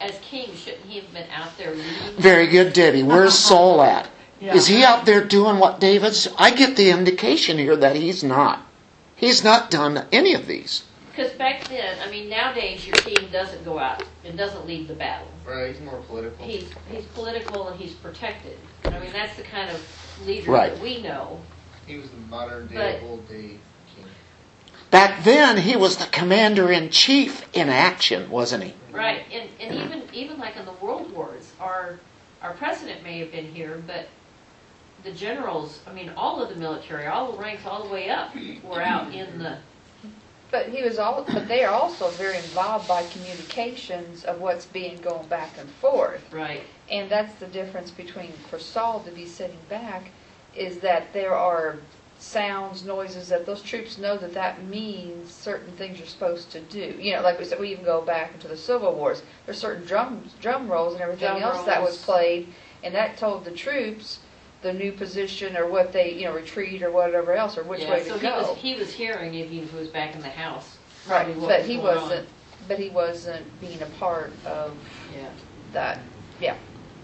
[0.00, 2.16] As king, shouldn't he have been out there leading?
[2.18, 3.02] Very good, Debbie.
[3.02, 4.08] Where's Saul at?
[4.40, 4.54] Yeah.
[4.54, 6.26] Is he out there doing what David's?
[6.38, 8.66] I get the indication here that he's not.
[9.14, 10.84] He's not done any of these.
[11.10, 14.94] Because back then, I mean, nowadays your king doesn't go out and doesn't lead the
[14.94, 15.28] battle.
[15.46, 15.72] Right.
[15.74, 16.46] He's more political.
[16.46, 18.58] He's he's political and he's protected.
[18.84, 20.72] I mean, that's the kind of leader Right.
[20.72, 21.40] that we know.
[21.86, 23.58] He was the modern day, But- old day
[23.96, 24.06] king.
[24.90, 28.74] Back then, he was the commander in chief in action, wasn't he?
[28.92, 31.98] Right, and, and even even like in the world wars, our
[32.42, 34.08] our president may have been here, but
[35.02, 38.34] the generals, I mean, all of the military, all the ranks, all the way up,
[38.64, 39.58] were out in the.
[40.50, 44.96] But he was all, but they are also very involved by communications of what's being
[44.98, 46.22] going back and forth.
[46.32, 46.62] Right.
[46.90, 50.10] And that's the difference between, for Saul to be sitting back,
[50.56, 51.76] is that there are
[52.18, 56.96] sounds, noises that those troops know that that means certain things you're supposed to do.
[57.00, 59.22] You know, like we said, we even go back into the Civil Wars.
[59.46, 62.04] There's certain drum drum rolls and everything Drum else that was rolls.
[62.04, 64.18] played, and that told the troops
[64.62, 67.90] the new position or what they, you know, retreat or whatever else or which yeah,
[67.92, 68.36] way so to he go.
[68.36, 70.76] was he was hearing if he was back in the house.
[71.08, 72.02] Right, probably what but was he going on.
[72.02, 72.28] wasn't,
[72.68, 74.74] but he wasn't being a part of
[75.16, 75.28] Yeah.
[75.72, 75.98] that,
[76.40, 76.56] yeah.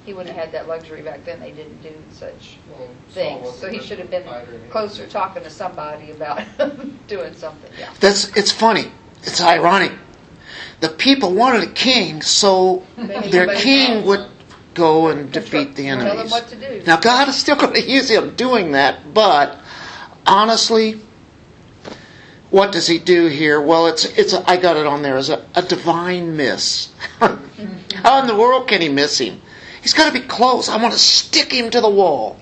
[0.05, 3.43] He wouldn't have had that luxury back then, they didn't do such Well, Saul things.
[3.43, 4.69] wasn't So he should have been fighter anyway.
[4.69, 6.43] closer talking to somebody about
[7.09, 7.93] doing something, yeah.
[8.01, 8.93] That's it's funny.
[9.23, 9.93] It's ironic.
[10.81, 14.07] The people wanted a king, so Maybe their somebody king else.
[14.07, 14.27] would
[14.77, 16.31] go and defeat the Tell them enemies.
[16.31, 16.83] what to do.
[16.87, 19.59] Now God is still going to use him doing that, but
[20.27, 21.01] honestly,
[22.51, 23.61] what does he do here?
[23.61, 26.93] Well, it's it's a, I got it on there as a, a divine miss.
[27.19, 29.41] How in the world can he miss him?
[29.83, 30.69] He's got to be close.
[30.69, 32.39] I want to stick him to the wall.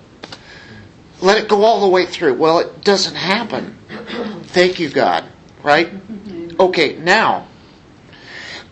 [1.20, 2.34] Let it go all the way through.
[2.34, 3.78] Well, it doesn't happen.
[4.44, 5.24] Thank you, God.
[5.62, 5.90] Right?
[6.60, 7.48] Okay, now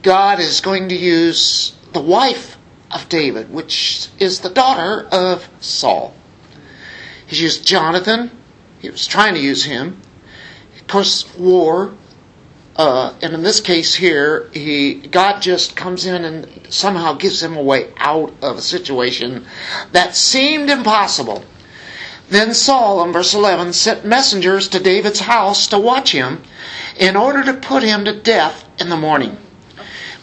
[0.02, 2.56] God is going to use the wife
[2.92, 6.14] of David, which is the daughter of Saul.
[7.26, 8.30] He's used Jonathan.
[8.80, 10.02] He was trying to use him.
[10.78, 11.94] Of course, war.
[12.76, 17.56] Uh, and in this case here, he God just comes in and somehow gives him
[17.56, 19.46] a way out of a situation
[19.92, 21.44] that seemed impossible.
[22.28, 26.42] Then Saul, in verse 11, sent messengers to David's house to watch him
[26.96, 29.36] in order to put him to death in the morning.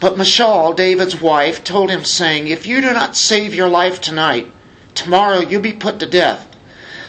[0.00, 4.50] But Michal, David's wife, told him, saying, If you do not save your life tonight,
[4.94, 6.48] tomorrow you'll be put to death.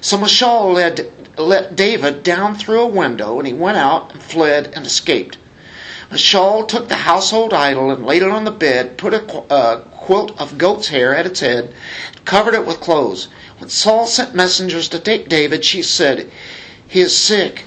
[0.01, 4.73] So Michal led, let David down through a window, and he went out and fled
[4.75, 5.37] and escaped.
[6.11, 10.37] Michal took the household idol and laid it on the bed, put a uh, quilt
[10.37, 11.73] of goat's hair at its head,
[12.25, 13.29] covered it with clothes.
[13.59, 16.29] When Saul sent messengers to take David, she said,
[16.89, 17.63] He is sick.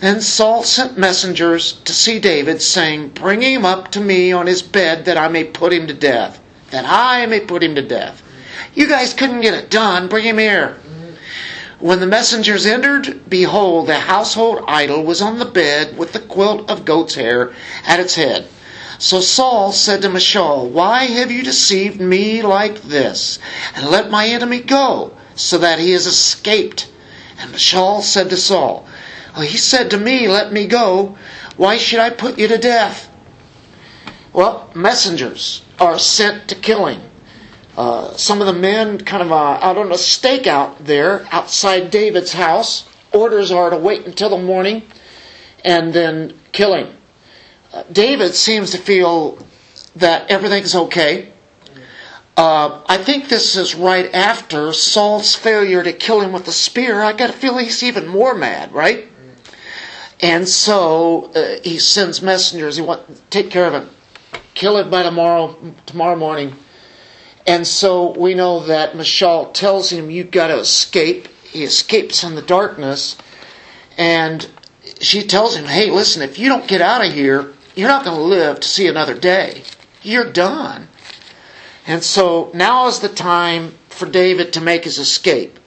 [0.00, 4.62] Then Saul sent messengers to see David, saying, Bring him up to me on his
[4.62, 6.40] bed that I may put him to death.
[6.70, 8.22] That I may put him to death.
[8.74, 10.08] You guys couldn't get it done.
[10.08, 10.78] Bring him here.
[11.80, 16.70] When the messengers entered, behold, the household idol was on the bed with the quilt
[16.70, 17.52] of goat's hair
[17.86, 18.46] at its head.
[18.98, 23.38] So Saul said to Michal, Why have you deceived me like this,
[23.74, 26.86] and let my enemy go, so that he has escaped?
[27.38, 28.86] And Michal said to Saul,
[29.34, 31.16] well, He said to me, Let me go.
[31.56, 33.10] Why should I put you to death?
[34.32, 37.02] Well, messengers are sent to kill him.
[37.76, 42.32] Uh, some of the men kind of uh, out on a stakeout there outside David's
[42.32, 42.88] house.
[43.12, 44.84] Orders are to wait until the morning
[45.64, 46.96] and then kill him.
[47.72, 49.38] Uh, David seems to feel
[49.96, 51.32] that everything's okay.
[52.36, 57.02] Uh, I think this is right after Saul's failure to kill him with the spear.
[57.02, 59.09] I got to feel he's even more mad, right?
[60.22, 62.76] And so uh, he sends messengers.
[62.76, 63.88] He wants take care of it,
[64.54, 65.56] kill it by tomorrow,
[65.86, 66.54] tomorrow morning.
[67.46, 72.34] And so we know that Michal tells him, "You've got to escape." He escapes in
[72.34, 73.16] the darkness,
[73.96, 74.46] and
[75.00, 78.16] she tells him, "Hey, listen, if you don't get out of here, you're not going
[78.16, 79.62] to live to see another day.
[80.02, 80.88] You're done."
[81.86, 85.58] And so now is the time for David to make his escape.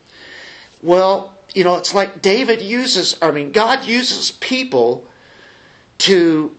[0.81, 5.07] Well, you know, it's like David uses, I mean, God uses people
[5.99, 6.57] to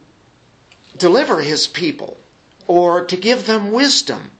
[0.96, 2.16] deliver his people
[2.66, 4.30] or to give them wisdom.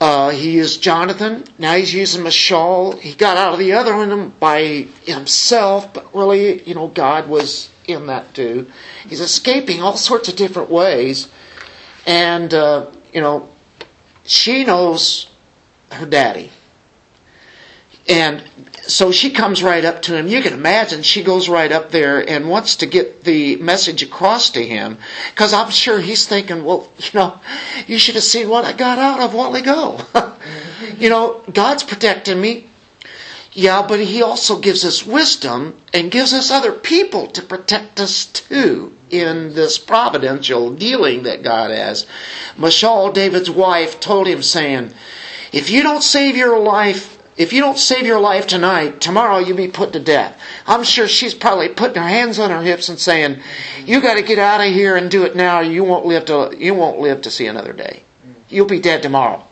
[0.00, 1.44] Uh, he used Jonathan.
[1.58, 2.96] Now he's using Michal.
[2.96, 7.68] He got out of the other one by himself, but really, you know, God was
[7.86, 8.70] in that too.
[9.06, 11.28] He's escaping all sorts of different ways.
[12.06, 13.50] And, uh, you know,
[14.24, 15.28] she knows
[15.92, 16.50] her daddy.
[18.10, 18.42] And
[18.82, 20.26] so she comes right up to him.
[20.26, 24.50] You can imagine she goes right up there and wants to get the message across
[24.50, 24.98] to him.
[25.30, 27.40] Because I'm sure he's thinking, well, you know,
[27.86, 30.00] you should have seen what I got out of while ago.
[30.98, 32.66] you know, God's protecting me.
[33.52, 38.26] Yeah, but he also gives us wisdom and gives us other people to protect us
[38.26, 42.06] too in this providential dealing that God has.
[42.56, 44.92] Michal, David's wife, told him saying,
[45.52, 49.56] if you don't save your life, if you don't save your life tonight, tomorrow you'll
[49.56, 50.38] be put to death.
[50.66, 53.40] I'm sure she's probably putting her hands on her hips and saying,
[53.86, 55.60] "You got to get out of here and do it now.
[55.60, 58.02] You won't live to you won't live to see another day.
[58.50, 59.42] You'll be dead tomorrow.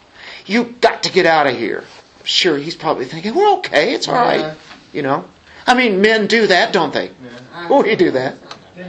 [0.45, 1.85] You got to get out of here."
[2.25, 4.55] Sure, he's probably thinking, "Well, okay, it's all right."
[4.93, 5.25] You know,
[5.67, 7.11] I mean, men do that, don't they?
[7.71, 8.37] Oh, we do that.
[8.77, 8.87] But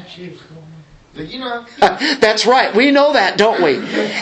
[1.15, 2.73] you know, That's right.
[2.75, 3.77] We know that, don't we?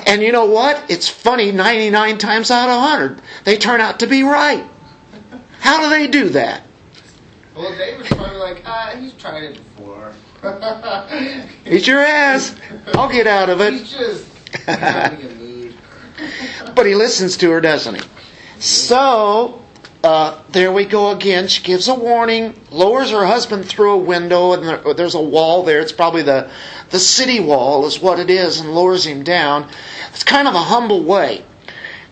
[0.05, 0.89] And you know what?
[0.89, 4.65] It's funny, 99 times out of 100, they turn out to be right.
[5.59, 6.63] How do they do that?
[7.55, 10.13] well, David's probably like, ah, he's tried it before.
[11.65, 12.55] He your ass.
[12.93, 13.73] I'll get out of it.
[13.73, 15.75] he's just having a mood.
[16.75, 18.01] But he listens to her, doesn't he?
[18.59, 19.63] So,
[20.03, 21.47] uh, there we go again.
[21.47, 25.63] She gives a warning, lowers her husband through a window, and there, there's a wall
[25.63, 25.81] there.
[25.81, 26.49] It's probably the,
[26.89, 29.69] the city wall, is what it is, and lowers him down.
[30.09, 31.43] It's kind of a humble way.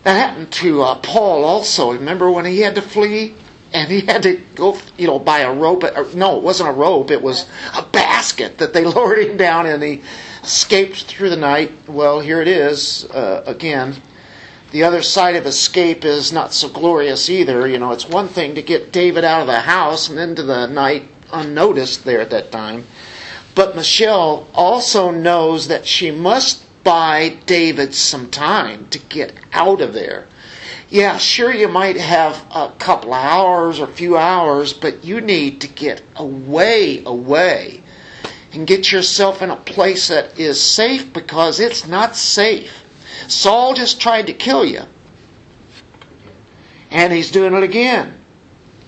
[0.02, 1.92] That happened to uh, Paul also.
[1.92, 3.34] Remember when he had to flee?
[3.72, 5.82] And he had to go, you know, buy a rope.
[5.82, 7.10] Or, no, it wasn't a rope.
[7.10, 10.02] It was a basket that they lowered him down, and he
[10.42, 11.72] escaped through the night.
[11.88, 14.00] Well, here it is uh, again
[14.72, 17.66] the other side of escape is not so glorious either.
[17.66, 20.66] You know, it's one thing to get David out of the house and into the
[20.66, 22.86] night unnoticed there at that time.
[23.56, 29.94] But Michal also knows that she must buy David some time to get out of
[29.94, 30.26] there.
[30.90, 35.62] Yeah, sure, you might have a couple hours or a few hours, but you need
[35.62, 37.82] to get away, away,
[38.52, 42.84] and get yourself in a place that is safe because it's not safe.
[43.26, 44.82] Saul just tried to kill you.
[46.90, 48.20] And he's doing it again.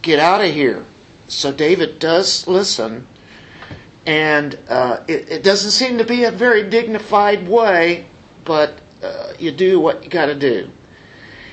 [0.03, 0.85] Get out of here.
[1.27, 3.07] So David does listen.
[4.09, 8.07] And uh, it, it, doesn't seem to be a very dignified way,
[8.43, 10.71] but uh, you do what you got to do.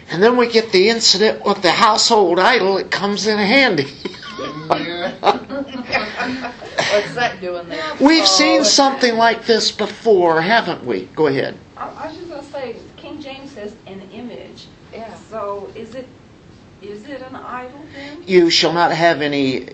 [0.10, 2.78] And then we get the incident with the household idol.
[2.78, 3.84] It comes in handy.
[3.84, 4.72] What's
[7.16, 7.94] that doing there?
[8.00, 11.10] We've seen something like this before, haven't we?
[11.14, 11.58] Go ahead.
[11.76, 14.68] I, I was just gonna say, King James says an image.
[14.94, 15.14] Yeah.
[15.30, 16.08] So is it,
[16.82, 18.24] is it an idol then?
[18.26, 19.72] You shall not have any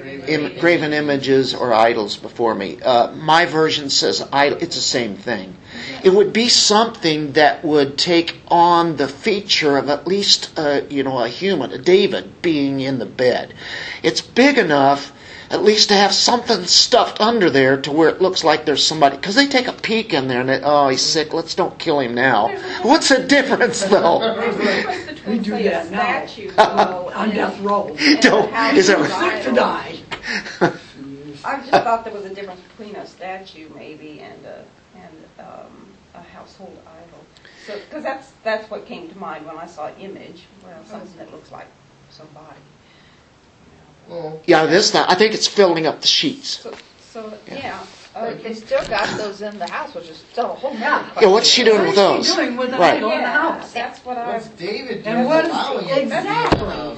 [0.00, 2.78] Graven Im- graven images or idols before me.
[2.82, 4.58] Uh, my version says idol.
[4.62, 5.56] It's the same thing.
[6.02, 11.02] It would be something that would take on the feature of at least, uh, you
[11.02, 13.52] know, a human, a David being in the bed.
[14.02, 15.12] It's big enough,
[15.52, 19.16] at least to have something stuffed under there to where it looks like there's somebody.
[19.16, 21.34] Because they take a peek in there and they, oh, he's sick.
[21.34, 22.48] Let's don't kill him now.
[22.82, 24.18] What's the difference, though?
[24.20, 24.56] There's
[25.26, 27.06] a We do that now.
[27.14, 27.94] On death row.
[28.22, 29.32] Don't- Is that you right?
[29.32, 29.98] Quick to die.
[31.44, 34.64] I just thought there was a difference between a statue maybe and a,
[34.96, 37.18] and um, a household idol.
[37.66, 41.30] So, because that's, that's what came to mind when I saw image, well, something that
[41.30, 41.66] looks like
[42.10, 42.56] somebody.
[44.08, 45.10] Well, Yeah, this not.
[45.10, 46.60] I think it's filling up the sheets.
[46.60, 47.84] So, so, yeah.
[48.14, 51.06] But uh, they still got those in the house, which is still a whole Yeah.
[51.14, 51.78] nother Yeah, what's she question.
[51.82, 52.34] doing with What is those?
[52.34, 52.94] she doing with an Right.
[52.96, 53.72] idol in the house?
[53.72, 55.16] that's what I, what's David doing?
[55.16, 56.96] And what is allowing she, it to be in the exactly.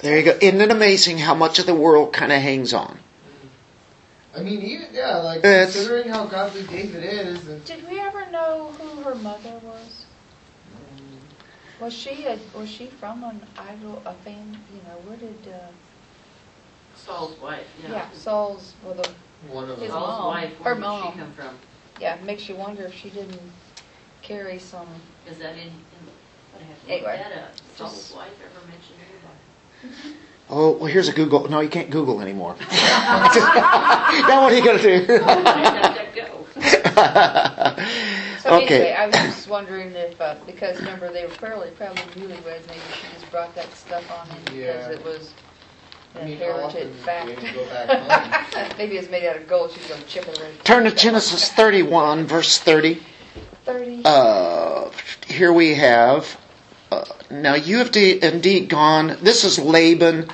[0.00, 0.38] There you go.
[0.40, 2.98] Isn't it amazing how much of the world kind of hangs on?
[4.36, 8.26] I mean, even yeah, like It's- considering how godly David is, and Did we ever
[8.30, 10.04] know who her mother was?
[11.80, 15.58] Was she a, was she from an idol, a fam, you know, where did, uh,
[17.08, 18.08] Saul's wife, yeah, yeah.
[18.12, 19.08] Saul's, well, the,
[19.50, 19.90] one of His them.
[19.92, 20.26] Saul's mom.
[20.26, 21.12] wife, Her did mom.
[21.12, 21.58] she come from?
[22.00, 23.40] yeah, makes you wonder if she didn't
[24.20, 24.86] carry some,
[25.26, 25.72] Is that in, in,
[26.52, 27.50] but I have to look Anyway, that up.
[27.76, 30.16] Saul's just- wife ever mentioned anybody?
[30.50, 31.46] Oh, well, here's a Google.
[31.50, 32.56] No, you can't Google anymore.
[32.58, 33.28] now
[34.42, 35.06] what are you going to do?
[35.12, 36.46] Where did that go?
[38.40, 38.94] so anyway, okay.
[38.94, 43.12] I was just wondering if, uh, because remember, they were fairly, probably newlyweds, maybe she
[43.12, 45.34] just brought that stuff on in because it was
[46.14, 47.28] I an mean, how often inherited fact.
[47.42, 48.74] you go back home?
[48.78, 50.52] Maybe it's made out of gold, she's gonna chip it away.
[50.64, 53.00] Turn to Genesis 31, verse 30.
[53.64, 54.00] Thirty.
[54.04, 54.90] Uh,
[55.26, 56.40] here we have.
[56.90, 59.18] Uh, now you have de- indeed gone.
[59.20, 60.30] This is Laban,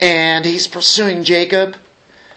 [0.00, 1.76] and he's pursuing Jacob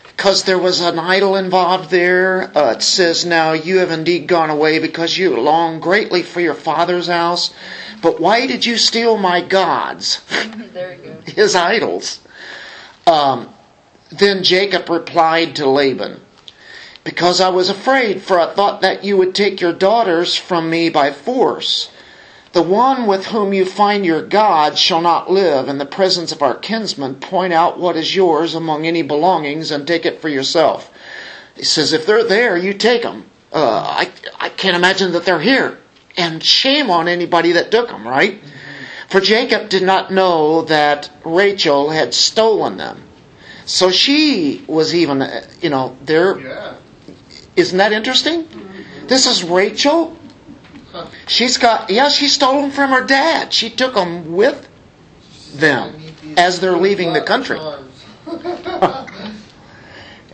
[0.08, 2.58] because there was an idol involved there.
[2.58, 6.54] Uh, it says, Now you have indeed gone away because you long greatly for your
[6.56, 7.54] father's house.
[8.02, 10.22] But why did you steal my gods?
[10.74, 11.22] There you go.
[11.32, 12.20] his idols.
[13.08, 13.54] Um,
[14.10, 16.22] then Jacob replied to Laban,
[17.04, 20.90] Because I was afraid, for I thought that you would take your daughters from me
[20.90, 21.90] by force.
[22.54, 25.68] The one with whom you find your God shall not live.
[25.68, 29.86] In the presence of our kinsmen, point out what is yours among any belongings and
[29.86, 30.90] take it for yourself.
[31.56, 33.26] He says, If they're there, you take them.
[33.52, 35.78] Uh, I, I can't imagine that they're here.
[36.18, 38.42] And shame on anybody that took them, right?
[39.16, 43.02] For Jacob did not know that Rachel had stolen them.
[43.66, 46.38] So she was even, uh, you know, there.
[46.38, 46.74] Yeah.
[47.56, 48.46] Isn't that interesting?
[49.08, 50.18] This is Rachel.
[50.92, 51.08] Huh.
[51.28, 53.54] She's got, yeah, she stole them from her dad.
[53.54, 54.68] She took them with
[55.54, 55.96] them
[56.36, 57.58] as they're leaving the country.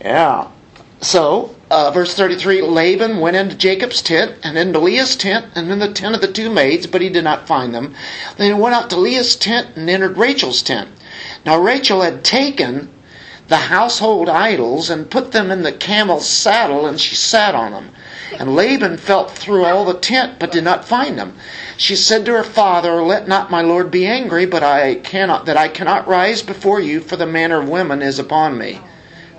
[0.02, 0.50] Yeah.
[1.00, 5.78] So, uh, verse 33 Laban went into Jacob's tent, and into Leah's tent, and in
[5.78, 7.94] the tent of the two maids, but he did not find them.
[8.36, 10.90] Then he went out to Leah's tent and entered Rachel's tent.
[11.46, 12.90] Now, Rachel had taken
[13.48, 17.88] the household idols and put them in the camel's saddle, and she sat on them.
[18.38, 21.38] And Laban felt through all the tent, but did not find them.
[21.78, 25.56] She said to her father, Let not my lord be angry, but I cannot that
[25.56, 28.80] I cannot rise before you, for the manner of women is upon me.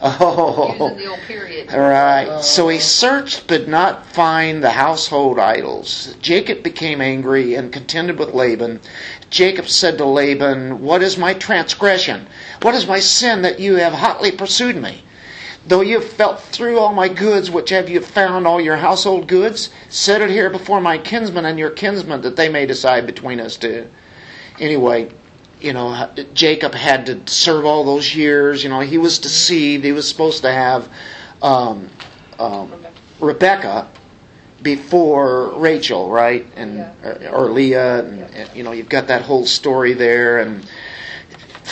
[0.06, 1.70] Oh, Using the old period.
[1.74, 2.28] all right.
[2.30, 2.42] Oh.
[2.42, 6.16] So he searched but not find the household idols.
[6.22, 8.82] Jacob became angry and contended with Laban.
[9.30, 12.28] Jacob said to Laban, What is my transgression?
[12.62, 15.04] What is my sin that you have hotly pursued me?
[15.66, 19.28] Though you have felt through all my goods, which have you found all your household
[19.28, 19.70] goods?
[19.88, 23.56] Set it here before my kinsmen and your kinsmen, that they may decide between us
[23.56, 23.88] two.
[24.60, 25.10] Anyway,
[25.64, 28.64] you know, Jacob had to serve all those years.
[28.64, 29.86] You know, he was deceived.
[29.86, 30.90] He was supposed to have
[31.42, 31.90] um,
[32.38, 32.86] um,
[33.20, 33.90] Rebecca
[34.62, 36.46] before Rachel, right?
[36.56, 37.30] And Yeah.
[37.32, 40.66] or, or Leah, and, and, you know, you've got that whole story there, and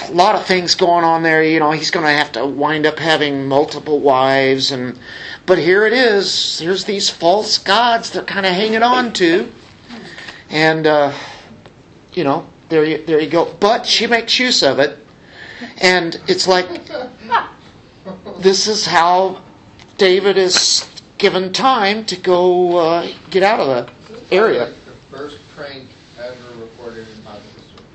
[0.07, 1.43] a lot of things going on there.
[1.43, 4.97] You know, he's going to have to wind up having multiple wives, and
[5.45, 6.59] but here it is.
[6.59, 9.51] Here's these false gods they're kind of hanging on to,
[10.49, 11.13] and uh,
[12.13, 13.53] you know, there you there you go.
[13.59, 14.97] But she makes use of it,
[15.81, 16.67] and it's like
[18.39, 19.43] this is how
[19.97, 24.65] David is given time to go uh, get out of the area.
[24.65, 27.85] Like the first prank ever recorded in Bible history.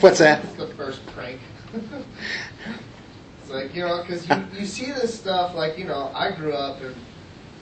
[0.00, 0.42] What's that?
[0.44, 1.38] It's the first prank.
[1.74, 6.54] it's like, you know, because you, you see this stuff, like, you know, I grew
[6.54, 6.94] up and,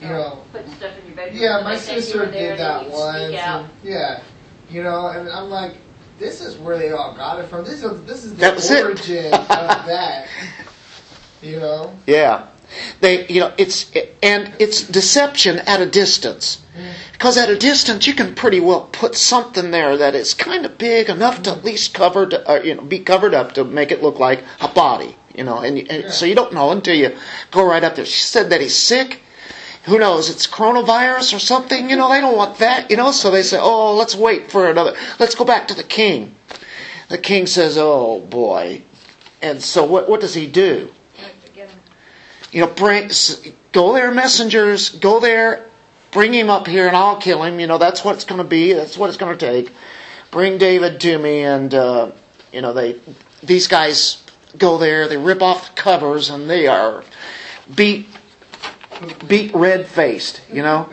[0.01, 1.43] you know, Putting stuff in your bedroom.
[1.43, 3.35] yeah, my they think you sister did that you once.
[3.35, 4.23] And- yeah.
[4.71, 5.77] You know, and I'm like,
[6.19, 7.64] this is where they all got it from.
[7.64, 8.85] This is, this is the That was it.
[8.85, 10.29] origin of that.
[11.43, 11.95] You know?
[12.07, 12.47] Yeah.
[13.01, 13.93] They, you know, it's
[14.23, 16.62] and it's deception at a distance.
[17.12, 20.77] Because at a distance, you can pretty well put something there that is kind of
[20.77, 23.93] big enough to at least cover, to, uh, you know, be covered up to make
[23.93, 25.59] it look like a body, you know.
[25.59, 27.17] And, and so you don't know until you
[27.53, 28.05] go right up there.
[28.05, 29.21] She said that he's sick.
[29.87, 33.30] Who knows, it's coronavirus or something, you know, they don't want that, you know, so
[33.30, 36.34] they say, oh, let's wait for another, let's go back to the king.
[37.09, 38.82] The king says, oh boy.
[39.41, 40.93] And so what, what does he do?
[42.51, 43.11] You know, bring,
[43.70, 45.68] go there, messengers, go there,
[46.11, 47.61] bring him up here and I'll kill him.
[47.61, 49.72] You know, that's what it's going to be, that's what it's going to take.
[50.32, 52.11] Bring David to me and, uh,
[52.53, 52.99] you know, they,
[53.41, 54.20] these guys
[54.59, 57.05] go there, they rip off the covers and they are
[57.72, 58.09] beat
[59.27, 60.89] beat red faced, you know.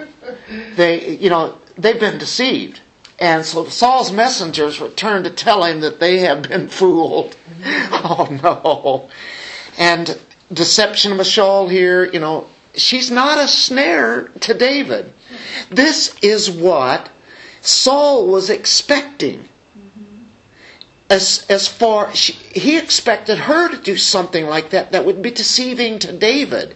[0.75, 2.81] They you know, they've been deceived.
[3.19, 7.35] And so Saul's messengers return to tell him that they have been fooled.
[7.65, 9.09] oh no.
[9.77, 10.19] And
[10.51, 15.13] deception of shawl here, you know, she's not a snare to David.
[15.69, 17.09] This is what
[17.61, 19.47] Saul was expecting
[21.09, 25.31] as as far she, he expected her to do something like that that would be
[25.31, 26.75] deceiving to David.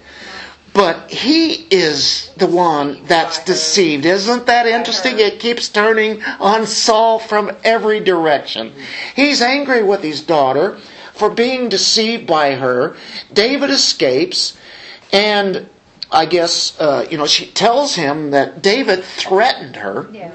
[0.77, 4.05] But he is the one that's deceived.
[4.05, 5.17] Isn't that interesting?
[5.17, 8.73] It keeps turning on Saul from every direction.
[9.15, 10.77] He's angry with his daughter
[11.15, 12.95] for being deceived by her.
[13.33, 14.55] David escapes,
[15.11, 15.67] and
[16.11, 20.07] I guess, uh, you know, she tells him that David threatened her.
[20.13, 20.31] Yeah,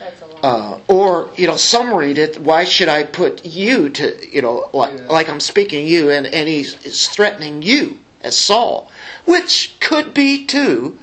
[0.00, 0.44] that's a lot.
[0.44, 2.40] Uh, or you know, some read it.
[2.40, 5.06] Why should I put you to you know like, Yeah.
[5.06, 8.90] like I'm speaking you, and and he's, he's threatening you as Saul,
[9.24, 10.98] which could be too,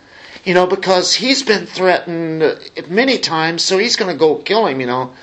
[0.45, 2.59] you know, because he's been threatened
[2.89, 4.79] many times, so he's going to go kill him.
[4.79, 5.15] You know,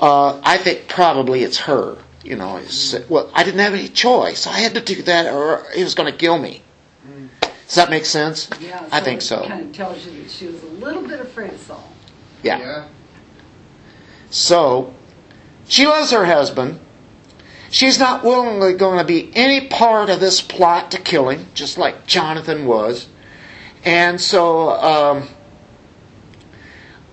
[0.00, 1.98] uh, I think probably it's her.
[2.24, 4.46] You know, it's, well, I didn't have any choice.
[4.46, 6.62] I had to do that, or he was going to kill me.
[7.40, 8.50] Does that make sense?
[8.60, 9.42] Yeah, I think so.
[9.42, 11.90] It kind of tells you that she was a little bit afraid of Saul.
[12.42, 12.58] Yeah.
[12.58, 12.88] Yeah.
[14.30, 14.94] So,
[15.66, 16.80] she loves her husband.
[17.72, 21.78] She's not willingly going to be any part of this plot to kill him, just
[21.78, 23.08] like Jonathan was.
[23.82, 25.28] And so, um,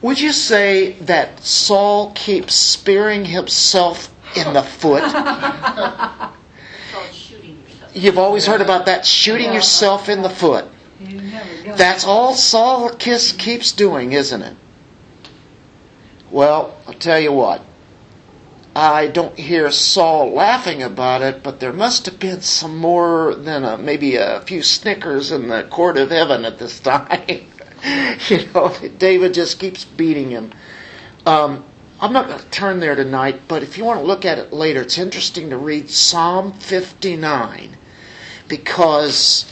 [0.02, 5.04] would you say that Saul keeps spearing himself in the foot?
[5.06, 6.34] It's called
[7.14, 7.96] shooting yourself.
[7.96, 10.66] You've always heard about that, shooting yourself in the foot.
[11.00, 11.78] He didn't have a gun.
[11.78, 14.58] That's all Saul kiss keeps doing, isn't it?
[16.30, 17.62] Well, I'll tell you what.
[18.76, 23.64] I don't hear Saul laughing about it, but there must have been some more than
[23.64, 27.48] a, maybe a few snickers in the court of heaven at this time.
[28.28, 30.52] you know, David just keeps beating him.
[31.26, 31.66] Um,
[32.00, 34.54] I'm not going to turn there tonight, but if you want to look at it
[34.54, 37.76] later, it's interesting to read Psalm 59
[38.48, 39.52] because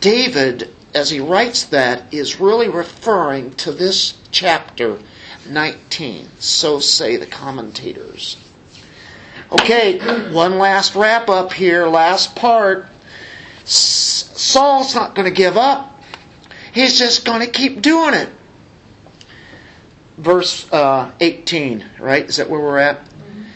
[0.00, 4.98] David, as he writes that, is really referring to this chapter
[5.48, 6.28] 19.
[6.38, 8.36] So say the commentators.
[9.50, 9.98] Okay,
[10.32, 12.86] one last wrap up here, last part.
[13.64, 16.02] Saul's not going to give up.
[16.72, 18.28] He's just going to keep doing it.
[20.18, 22.24] Verse uh, 18, right?
[22.24, 23.06] Is that where we're at?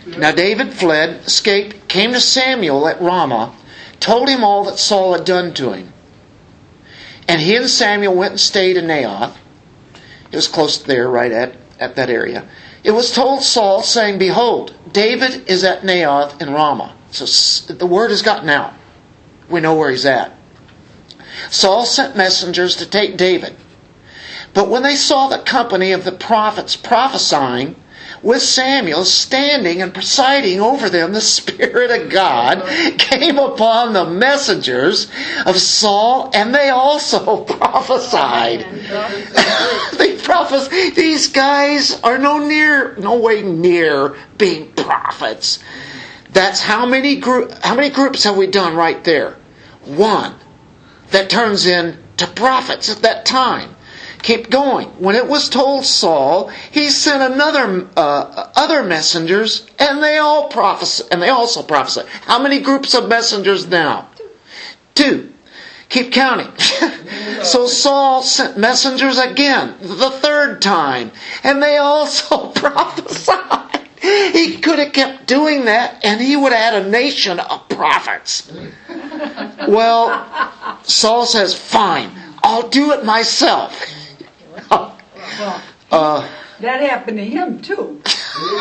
[0.06, 3.54] Now David fled, escaped, came to Samuel at Ramah,
[3.98, 5.92] told him all that Saul had done to him.
[7.28, 9.36] And he and Samuel went and stayed in Naioth.
[10.32, 12.48] It was close there, right at, at that area.
[12.82, 16.94] It was told Saul, saying, Behold, David is at Naioth in Ramah.
[17.10, 18.72] So the word has gotten out.
[19.48, 20.32] We know where he's at.
[21.50, 23.56] Saul sent messengers to take David.
[24.54, 27.76] But when they saw the company of the prophets prophesying,
[28.22, 32.66] with Samuel standing and presiding over them, the Spirit of God
[32.98, 35.10] came upon the messengers
[35.46, 38.60] of Saul, and they also prophesied.
[39.98, 40.90] they prophesy.
[40.90, 45.58] These guys are no near, no way near being prophets.
[46.32, 49.36] That's how many group, how many groups have we done right there?
[49.84, 50.34] One
[51.10, 53.74] that turns into prophets at that time.
[54.22, 54.88] Keep going.
[54.98, 61.04] When it was told Saul, he sent another uh, other messengers, and they all prophesy,
[61.10, 62.02] and they also prophesy.
[62.22, 64.08] How many groups of messengers now?
[64.94, 65.32] Two.
[65.88, 66.52] Keep counting.
[67.42, 71.10] so Saul sent messengers again, the third time,
[71.42, 73.88] and they also prophesied.
[74.00, 78.50] He could have kept doing that, and he would have had a nation of prophets.
[79.66, 82.12] Well, Saul says, "Fine,
[82.42, 83.74] I'll do it myself."
[84.70, 84.96] Well,
[85.92, 86.28] Uh,
[86.60, 88.00] that happened to him too.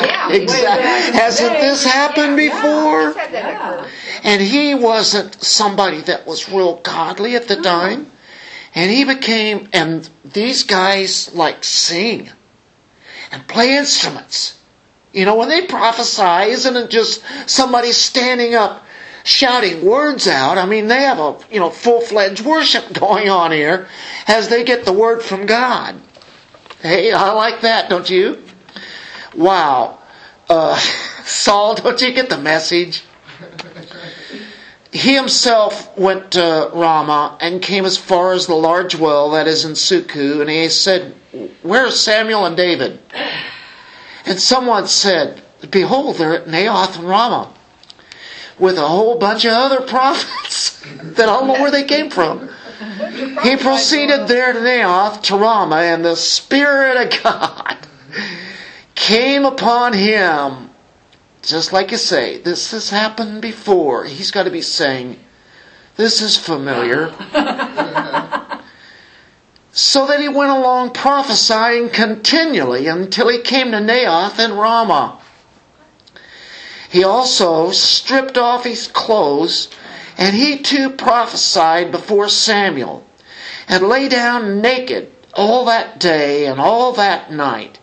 [0.01, 0.31] Yeah.
[0.31, 1.19] exactly.
[1.19, 3.09] Hasn't this happened before?
[3.09, 3.73] I've had that Yeah.
[3.83, 3.89] occur.
[4.23, 8.11] And he wasn't somebody that was real godly at the time.
[8.73, 12.31] And he became, and these guys like sing
[13.31, 14.57] and play instruments.
[15.13, 18.83] You know, when they prophesy, isn't it just somebody standing up
[19.23, 20.57] shouting words out.
[20.57, 23.87] I mean, they have a you know full fledged worship going on here
[24.27, 26.01] as they get the word from God.
[26.81, 28.41] Hey, I like that, don't you?
[29.35, 29.99] Wow,
[30.49, 30.77] uh,
[31.23, 33.03] Saul, don't you get the message?
[34.91, 39.63] He himself went to Ramah and came as far as the large well that is
[39.63, 41.13] in Secu, and he said,
[41.61, 42.99] Where is Samuel and David?
[44.25, 47.53] And someone said, Behold, they're at Naioth and Ramah
[48.59, 52.49] with a whole bunch of other prophets that I don't know where they came from.
[53.43, 57.77] He proceeded there to Naioth, to Ramah, and the Spirit of God
[58.95, 60.69] came upon him.
[61.41, 64.05] Just like you say, this has happened before.
[64.05, 65.19] He's got to be saying,
[65.95, 67.13] This is familiar.
[69.71, 75.19] so that he went along prophesying continually until he came to Naioth and Ramah.
[76.89, 79.69] He also stripped off his clothes,
[80.17, 83.05] and he too prophesied before Samuel,
[83.67, 87.79] and lay down naked all that day and all that night.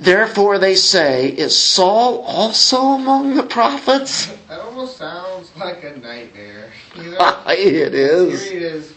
[0.00, 4.32] Therefore they say, Is Saul also among the prophets?
[4.52, 6.70] That almost sounds like a nightmare.
[6.96, 7.42] You know?
[7.46, 8.50] it Here is.
[8.50, 8.92] he is,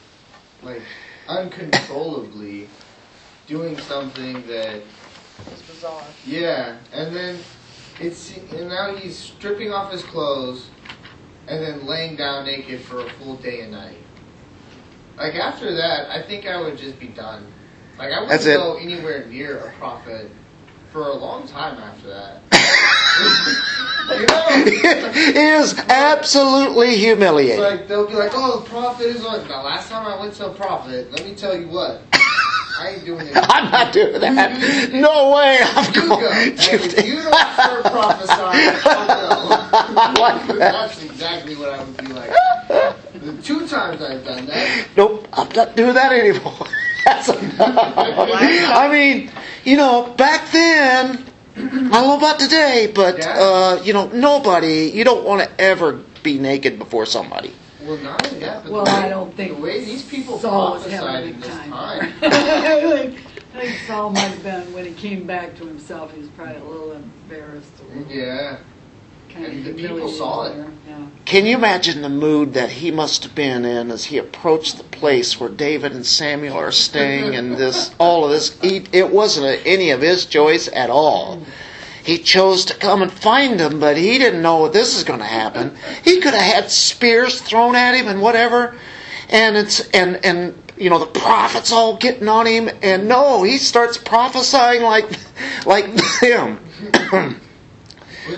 [0.63, 0.81] like,
[1.29, 2.67] uncontrollably
[3.47, 4.81] doing something that,
[5.51, 6.03] It's bizarre.
[6.25, 7.37] yeah, and then
[7.99, 10.69] it's, and now he's stripping off his clothes
[11.47, 13.97] and then laying down naked for a full day and night.
[15.17, 17.45] Like, after that, I think I would just be done.
[17.97, 20.29] Like, I wouldn't go anywhere near a prophet
[20.91, 22.41] for a long time after that.
[24.19, 24.45] you know?
[24.65, 27.59] it is absolutely It's humiliating.
[27.59, 30.47] like they'll be like, "Oh, the prophet is on." The last time I went to
[30.47, 32.01] a prophet, let me tell you what,
[32.77, 33.33] I ain't doing it.
[33.35, 34.91] I'm not doing that.
[34.93, 35.59] No way.
[35.61, 36.19] I'm You go.
[36.19, 36.49] going.
[36.49, 40.55] And if you don't start prophesying, I like go.
[40.57, 40.71] that.
[40.71, 42.31] That's exactly what I would be like.
[43.13, 46.67] The two times I've done that, Nope, I'm not doing that anymore.
[47.05, 47.77] That's enough.
[47.77, 49.31] I mean,
[49.63, 51.23] you know, back then,
[51.55, 54.91] I don't know about today, but uh, you know, nobody.
[54.93, 57.53] You don't want to ever be naked before somebody.
[57.85, 60.39] Well, not only that, but Well, the way, I don't think the way these people
[60.39, 61.71] Saul was prophesied having a in good this time.
[61.71, 62.13] time.
[62.23, 63.19] I think
[63.55, 66.55] I think Saul might have been, when he came back to himself, he was probably
[66.57, 67.71] a little embarrassed.
[67.79, 68.57] a little Yeah,
[69.29, 70.55] kind of And the people humiliated saw it.
[70.55, 71.05] there, Yeah.
[71.23, 74.83] Can you imagine the mood that he must have been in as he approached the
[74.83, 79.45] place where David and Samuel are staying and this all of this he, it wasn't
[79.47, 81.41] a, any of his choice at all.
[82.05, 85.25] He chose to come and find them, but he didn't know this is going to
[85.25, 85.75] happen.
[86.03, 88.77] He could have had spears thrown at him and whatever,
[89.29, 93.57] and it's and and you know the prophets all getting on him, and no, he
[93.57, 95.09] starts prophesying like
[95.65, 95.85] like
[96.21, 96.59] him.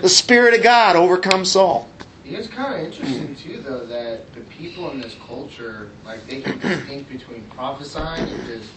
[0.00, 1.90] the spirit of God overcomes Saul.
[2.24, 6.58] It's kind of interesting too, though, that the people in this culture, like, they can
[6.58, 8.70] distinct between prophesying and just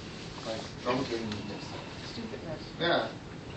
[0.46, 1.66] like drunkenness.
[2.14, 2.62] Stupidness.
[2.80, 3.08] Yeah,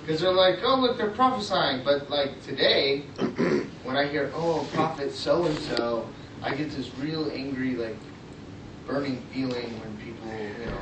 [0.05, 3.01] because they're like, oh look, they're prophesying, but like today,
[3.85, 6.07] when I hear, oh, prophet so and so,
[6.43, 7.97] I get this real angry, like,
[8.87, 10.29] burning feeling when people,
[10.61, 10.81] you know,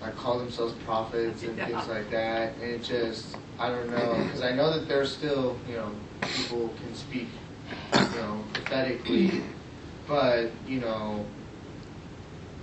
[0.00, 1.66] like call themselves prophets and Yeah.
[1.66, 5.58] things like that, and it just, I don't know, because I know that there's still,
[5.68, 5.90] you know,
[6.22, 7.28] people can speak,
[7.92, 9.42] you know, prophetically,
[10.06, 11.26] but you know.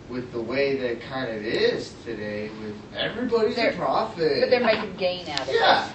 [0.09, 4.39] With the way that kind of is today, with everybody's They're- a prophet.
[4.39, 5.55] But they're making gain out of it.
[5.55, 5.89] Yeah.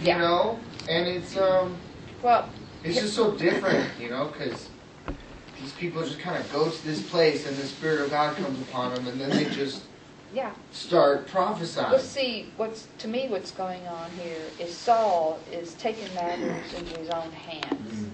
[0.00, 1.76] You know, and it's um,
[2.22, 2.48] Well,
[2.84, 4.68] it's just so different, you know, because
[5.60, 8.60] these people just kind of go to this place and the spirit of God comes
[8.62, 9.82] upon them, and then they just
[10.34, 10.52] yeah.
[10.70, 11.90] start prophesying.
[11.90, 16.96] Well, see, what's to me, what's going on here is Saul is taking matters into
[16.96, 18.06] his own hands.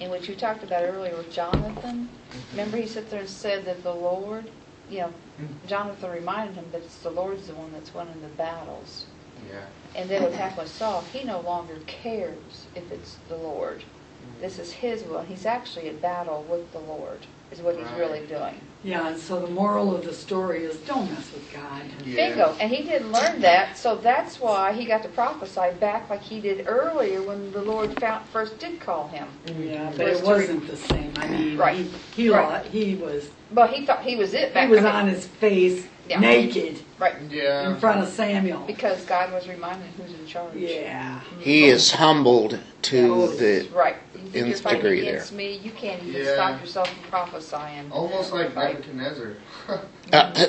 [0.00, 2.08] And what you talked about earlier with Jonathan,
[2.52, 4.50] remember he sat there and said that the Lord,
[4.92, 5.66] you know, mm-hmm.
[5.66, 9.06] Jonathan reminded him that it's the Lord's the one that's winning the battles.
[9.50, 9.64] Yeah.
[9.96, 13.78] And then what happened with Saul, he no longer cares if it's the Lord.
[13.78, 14.42] Mm-hmm.
[14.42, 15.22] This is his will.
[15.22, 18.58] He's actually at battle with the Lord, is what he's really doing.
[18.84, 21.82] Yeah, and so the moral of the story is don't mess with God.
[22.04, 22.16] Yeah.
[22.30, 22.56] Bingo.
[22.58, 26.40] And he didn't learn that, so that's why he got to prophesy back like he
[26.40, 29.28] did earlier when the Lord found, first did call him.
[29.46, 29.96] Yeah, mm-hmm.
[29.96, 31.12] but it wasn't the same.
[31.16, 31.76] I mean, Right.
[31.76, 31.90] he,
[32.24, 32.64] he, Right.
[32.64, 35.86] lo- he was But he thought he was it back he was on his face,
[36.08, 36.18] Yeah.
[36.18, 37.16] naked, Right.
[37.28, 37.68] Yeah.
[37.68, 38.62] in front of Samuel.
[38.64, 40.54] Because God was reminding who's in charge.
[40.54, 41.18] Yeah.
[41.40, 43.68] He is humbled to the.
[43.74, 43.96] Right.
[44.14, 45.58] You think you're Nth fighting degree against me?
[45.64, 46.34] You can't even Yeah.
[46.34, 47.90] stop yourself from prophesying.
[47.90, 48.74] Almost like Right.
[48.74, 49.32] Nebuchadnezzar.
[49.68, 49.78] Uh,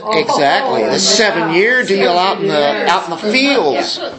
[0.04, 1.56] Oh, exactly, oh, the seven yeah.
[1.56, 4.00] year deal out in the out in the fields.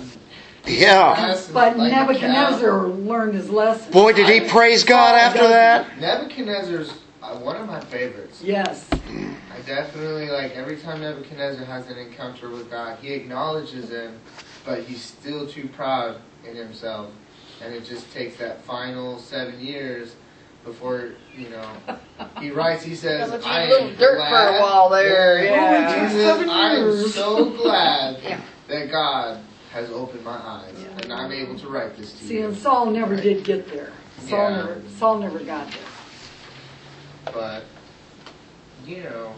[0.66, 1.36] Yeah.
[1.52, 2.06] But like a cow.
[2.06, 3.92] Nebuchadnezzar learned his lesson.
[3.92, 6.00] Boy, did he praise God after that.
[6.00, 6.90] Nebuchadnezzar's
[7.24, 8.42] uh, one of my favorites.
[8.42, 8.88] Yes.
[8.92, 14.18] I definitely like every time Nebuchadnezzar has an encounter with God, he acknowledges him,
[14.64, 17.10] but he's still too proud in himself,
[17.62, 20.14] and it just takes that final seven years
[20.64, 21.70] before you know
[22.40, 22.82] he writes.
[22.84, 26.04] He says, Gotta let you "I am dirt glad, for a while there, yeah.
[26.08, 28.40] He says, Seven I am years." so glad Yeah.
[28.68, 29.40] that God
[29.72, 32.86] has opened my eyes, and I'm able to write this to See, you." and Saul
[32.86, 33.92] never did get there.
[34.20, 34.56] Saul Yeah.
[34.56, 35.78] never, Saul never got there.
[37.34, 37.64] But
[38.86, 39.34] you know,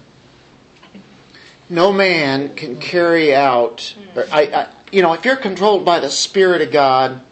[1.69, 3.97] No man can carry out.
[4.15, 7.23] Or I, I, you know, if you're controlled by the Spirit of God,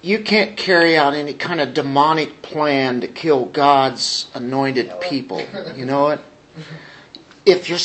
[0.00, 5.42] you can't carry out any kind of demonic plan to kill God's anointed people.
[5.76, 6.20] You know it.
[7.44, 7.78] If you're,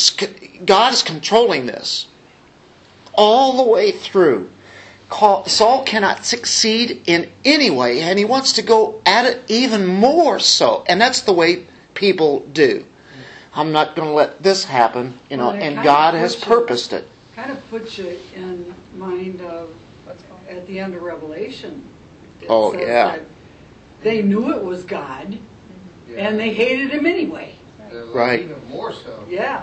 [0.65, 2.07] God is controlling this
[3.13, 4.51] all the way through.
[5.13, 9.85] Call- Saul cannot succeed in any way, and he wants to go at it even
[9.85, 10.83] more so.
[10.87, 12.87] And that's the way people do.
[13.53, 16.55] I'm not going to let this happen, you know, Well, and God has puts you-
[16.55, 17.07] purposed it.
[17.35, 19.69] Kind of puts you in mind of
[20.49, 21.87] at the end of Revelation.
[22.49, 23.19] Oh, yeah.
[24.01, 25.37] They knew it was God,
[26.09, 27.53] yeah, and they hated him anyway.
[27.91, 28.39] Right.
[28.39, 29.23] even more so.
[29.29, 29.61] Yeah.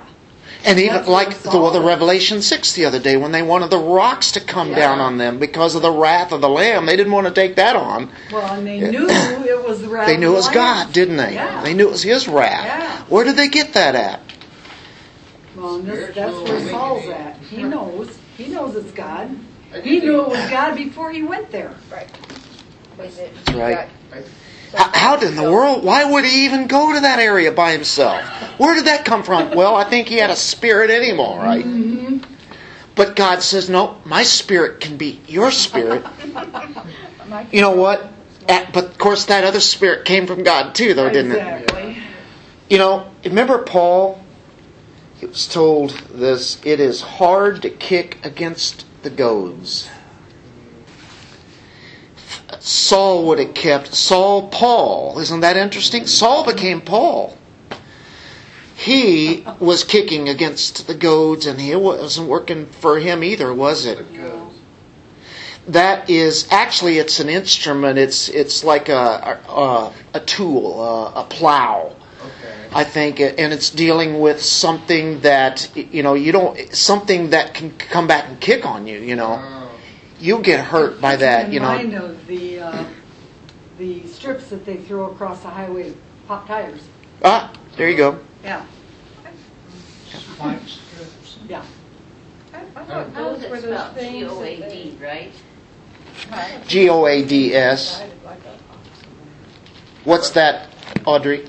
[0.64, 3.78] And even like the, well, the Revelation 6 the other day when they wanted the
[3.78, 4.76] rocks to come Yeah.
[4.76, 6.84] down on them because of the wrath of the Lamb.
[6.86, 8.10] They didn't want to take that on.
[8.30, 10.92] Well, and they knew it was the wrath They knew it was the God, Lamb.
[10.92, 11.34] didn't they?
[11.34, 11.62] Yeah.
[11.62, 12.64] They knew it was His wrath.
[12.66, 13.02] Yeah.
[13.08, 14.20] Where did they get that at?
[15.56, 17.36] Well, this, that's where Saul's at.
[17.38, 18.18] He knows.
[18.36, 19.28] He knows it's God.
[19.72, 21.74] He think- knew it was God before he went there.
[21.90, 22.08] Right.
[22.96, 23.88] But it- That's right.
[24.12, 24.22] got-
[24.74, 25.84] How, in the world?
[25.84, 28.22] Why would he even go to that area by himself?
[28.58, 29.50] Where did that come from?
[29.52, 31.64] Well, I think he had a spirit in him, all right.
[31.64, 32.18] Mm-hmm.
[32.94, 36.04] But God says, no, my spirit can be your spirit.
[37.50, 38.12] You know what?
[38.48, 41.96] At- but of course, that other spirit came from God too, though, didn't it?
[42.68, 44.22] You know, remember Paul?
[45.16, 49.88] He was told this it is hard to kick against the goads.
[52.60, 55.18] Saul would have kept Saul Paul.
[55.18, 56.06] Isn't that interesting?
[56.06, 57.36] Saul became Paul.
[58.76, 63.98] He was kicking against the goads and it wasn't working for him either, was it?
[65.68, 67.98] That is actually it's an instrument.
[67.98, 71.94] It's it's like a a, a tool, a, a plow.
[72.20, 72.68] Okay.
[72.72, 77.76] I think, and it's dealing with something that you know you don't something that can
[77.76, 78.98] come back and kick on you.
[78.98, 79.69] You know, Oh,
[80.20, 81.46] you get hurt by that.
[81.46, 82.84] In You know, mind of the uh,
[83.78, 85.96] the strips that they throw across the highway to
[86.28, 86.80] pop tires.
[87.24, 88.18] ah, there you go.
[88.44, 88.64] Yeah.
[90.66, 91.38] strips.
[91.48, 91.62] Yeah.
[92.52, 93.94] I, I thought How's those it were those spelled?
[93.96, 94.56] things that they.
[94.56, 95.32] G-O-A-D, right?
[96.66, 97.98] G O A D S.
[97.98, 98.58] Divided like a-
[100.04, 100.68] What's that,
[101.06, 101.46] Audrey?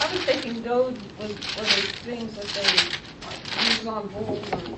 [0.00, 4.62] I was thinking those was, were those things that they like, use on bulls and,
[4.62, 4.76] and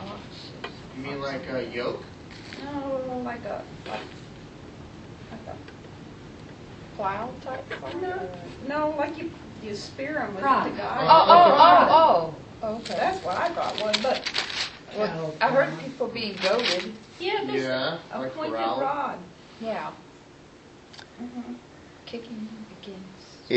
[0.00, 0.50] oxes.
[0.96, 2.02] you mean like a yoke?
[2.64, 4.00] No, like a, like,
[5.30, 5.56] like a,
[6.96, 7.64] Plow type?
[8.00, 8.28] no,
[8.68, 9.30] no, like you,
[9.62, 10.68] you spear them with the Prod.
[10.68, 11.06] Oh, guy.
[11.08, 12.76] oh, oh, oh.
[12.76, 12.94] Okay.
[12.96, 14.26] That's what I got one, but
[14.96, 16.94] Well, I heard people being goaded.
[17.18, 18.80] Yeah, this, Yeah, a like pointed corral.
[18.80, 19.18] rod.
[19.60, 19.90] Yeah.
[21.20, 21.56] Mhm.
[22.06, 22.63] Kicking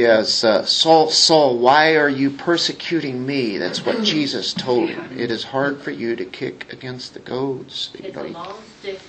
[0.04, 0.44] against.
[0.44, 1.10] Yes, uh, Saul.
[1.10, 3.58] Saul, why are you persecuting me?
[3.58, 5.18] That's what Jesus told him.
[5.20, 7.92] It is hard for you to kick against the goads.
[7.98, 9.00] You it's know, a long stick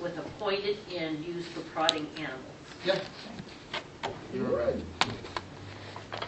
[0.00, 2.40] with a pointed end used for prodding animals.
[2.84, 2.98] Yeah.
[4.34, 4.76] You're right.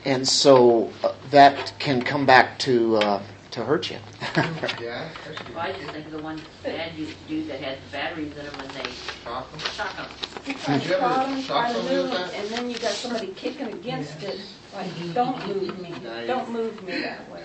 [0.05, 3.22] and so uh, that can come back to uh,
[3.55, 3.99] to hurt you.
[4.81, 5.09] Yeah.
[5.55, 8.45] Well, I just think of the one Dad used to do that had batteries in
[8.45, 8.91] them when they
[9.25, 9.59] shock 'em.
[9.61, 10.07] shot them.
[10.47, 12.35] You try Did you ever shock try to with that?
[12.35, 14.41] and then you got somebody kicking against it,
[14.75, 16.27] like, don't move me, Nice.
[16.27, 17.43] don't move me that way.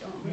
[0.00, 0.32] Don't move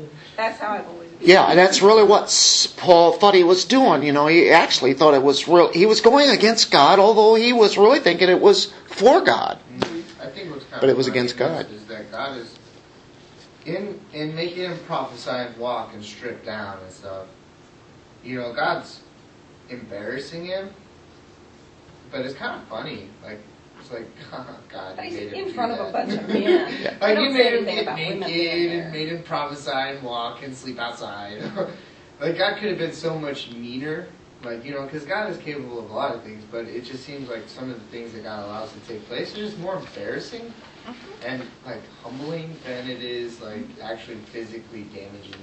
[0.00, 0.08] me.
[0.36, 1.10] That's how I've always.
[1.10, 1.28] been.
[1.28, 2.28] Yeah, and that's really what
[2.76, 4.02] Paul thought he was doing.
[4.04, 5.72] You know, he actually thought it was real.
[5.72, 9.58] He was going against God, although he was really thinking it was for God.
[9.78, 10.22] Mm-hmm.
[10.22, 11.70] I think what's kind But of it was funny against in God.
[11.72, 12.54] Is that God is
[13.76, 17.26] in in making him prophesy and walk and strip down and stuff.
[18.24, 19.00] You know, God's
[19.68, 20.70] embarrassing him,
[22.10, 23.08] but it's kind of funny.
[23.22, 23.40] Like
[23.80, 24.06] it's like
[24.68, 26.34] God, But you he's made him in do front of a bunch of men.
[26.82, 28.90] They Like you made him get naked and there.
[28.90, 31.42] made him prophesy and walk and sleep outside.
[32.20, 34.06] like God could have been so much meaner.
[34.42, 37.04] Like you know, because God is capable of a lot of things, but it just
[37.04, 39.76] seems like some of the things that God allows to take place are just more
[39.76, 40.52] embarrassing
[41.24, 45.34] and like humbling than it is like actually physically damaging.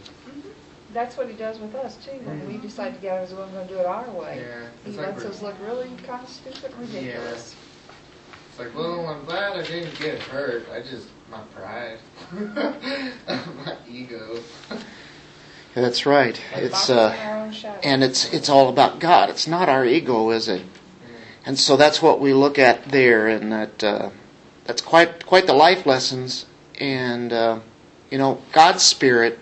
[0.94, 2.12] that's what he does with us too.
[2.24, 4.42] When we decide to go, we're going to do it our way.
[4.48, 7.56] Yeah, He it's like lets we're- us look really kind of stupid and ridiculous.
[8.50, 10.66] It's like, well, I'm glad I didn't get hurt.
[10.74, 11.98] I just my pride,
[12.32, 14.40] my ego.
[15.74, 16.40] That's right.
[16.54, 17.80] Like It's boxing uh, our own shadow.
[17.84, 19.30] and it's it's all about God.
[19.30, 20.62] It's not our ego, is it?
[21.46, 24.10] And so that's what we look at there, and that uh,
[24.66, 26.46] that's quite quite the life lessons.
[26.80, 27.60] And uh,
[28.10, 29.40] you know, God's Spirit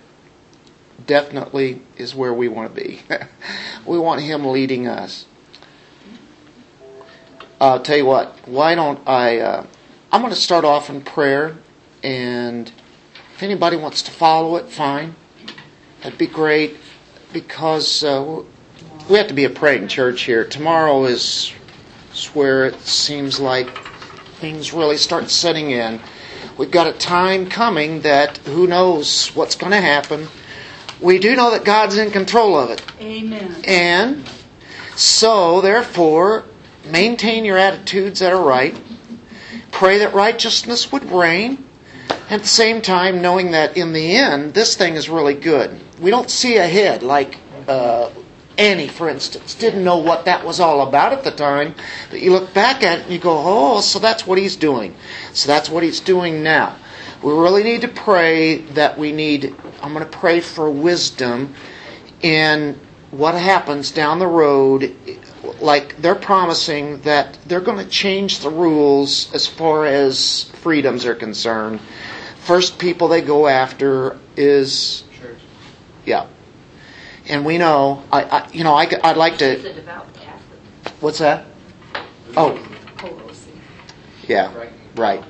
[1.05, 3.01] definitely is where we want to be.
[3.85, 5.25] we want Him leading us.
[7.59, 8.37] I'll tell you what.
[8.45, 9.39] Why don't I?
[9.39, 9.65] Uh,
[10.11, 11.55] I'm going to start off in prayer,
[12.03, 12.71] and
[13.33, 15.15] if anybody wants to follow it, fine.
[16.03, 16.77] That'd be great
[17.31, 18.43] because uh,
[19.09, 20.45] we have to be a praying church here.
[20.45, 21.53] Tomorrow is
[22.33, 23.69] where it seems like
[24.43, 26.01] things really start setting in.
[26.57, 30.27] We've got a time coming that who knows what's going to happen.
[30.99, 32.83] We do know that God's in control of it.
[32.99, 33.55] Amen.
[33.65, 34.29] And
[34.97, 36.43] so, therefore,
[36.83, 38.77] maintain your attitudes that are right.
[39.71, 41.65] Pray that righteousness would reign.
[42.29, 45.79] At the same time, knowing that in the end, this thing is really good.
[46.01, 47.37] We don't see ahead like
[47.69, 48.09] uh,
[48.57, 51.75] Annie, for instance, didn't know what that was all about at the time.
[52.09, 54.95] But you look back at it and you go, oh, so that's what he's doing.
[55.33, 56.77] So that's what he's doing now.
[57.23, 61.55] We really need to pray that we need, I'm going to pray for wisdom
[62.21, 62.79] in
[63.11, 64.95] what happens down the road.
[65.59, 71.15] Like they're promising that they're going to change the rules as far as freedoms are
[71.15, 71.79] concerned.
[72.39, 75.39] First people they go after is, Church.
[76.05, 76.27] yeah.
[77.29, 80.93] And we know, I, I you know, I, I'd like to, a devout Catholic.
[80.99, 81.45] what's that?
[82.35, 82.59] Oh,
[82.97, 83.47] Pelosi.
[84.27, 84.71] yeah, Right.
[84.95, 85.23] right.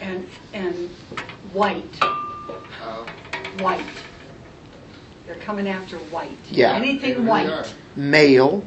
[0.00, 0.88] And, and
[1.52, 3.06] white, Oh.
[3.60, 3.84] white.
[5.26, 6.36] They're coming after white.
[6.50, 6.74] Yeah.
[6.74, 7.72] Anything white.
[7.96, 8.62] male,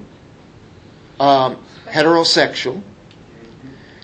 [1.20, 2.82] um, heterosexual.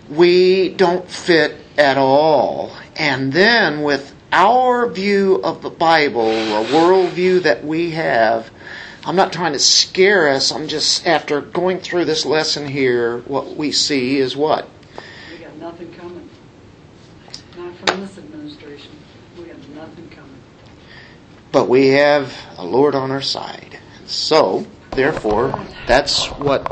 [0.09, 2.71] We don't fit at all.
[2.95, 8.51] And then with our view of the Bible, a worldview that we have,
[9.05, 10.51] I'm not trying to scare us.
[10.51, 14.69] I'm just, after going through this lesson here, what we see is what?
[15.29, 16.29] We got nothing coming.
[17.57, 18.91] Not from this administration.
[19.37, 20.41] We got nothing coming.
[21.51, 23.77] But we have a Lord on our side.
[24.05, 26.71] So, therefore, that's what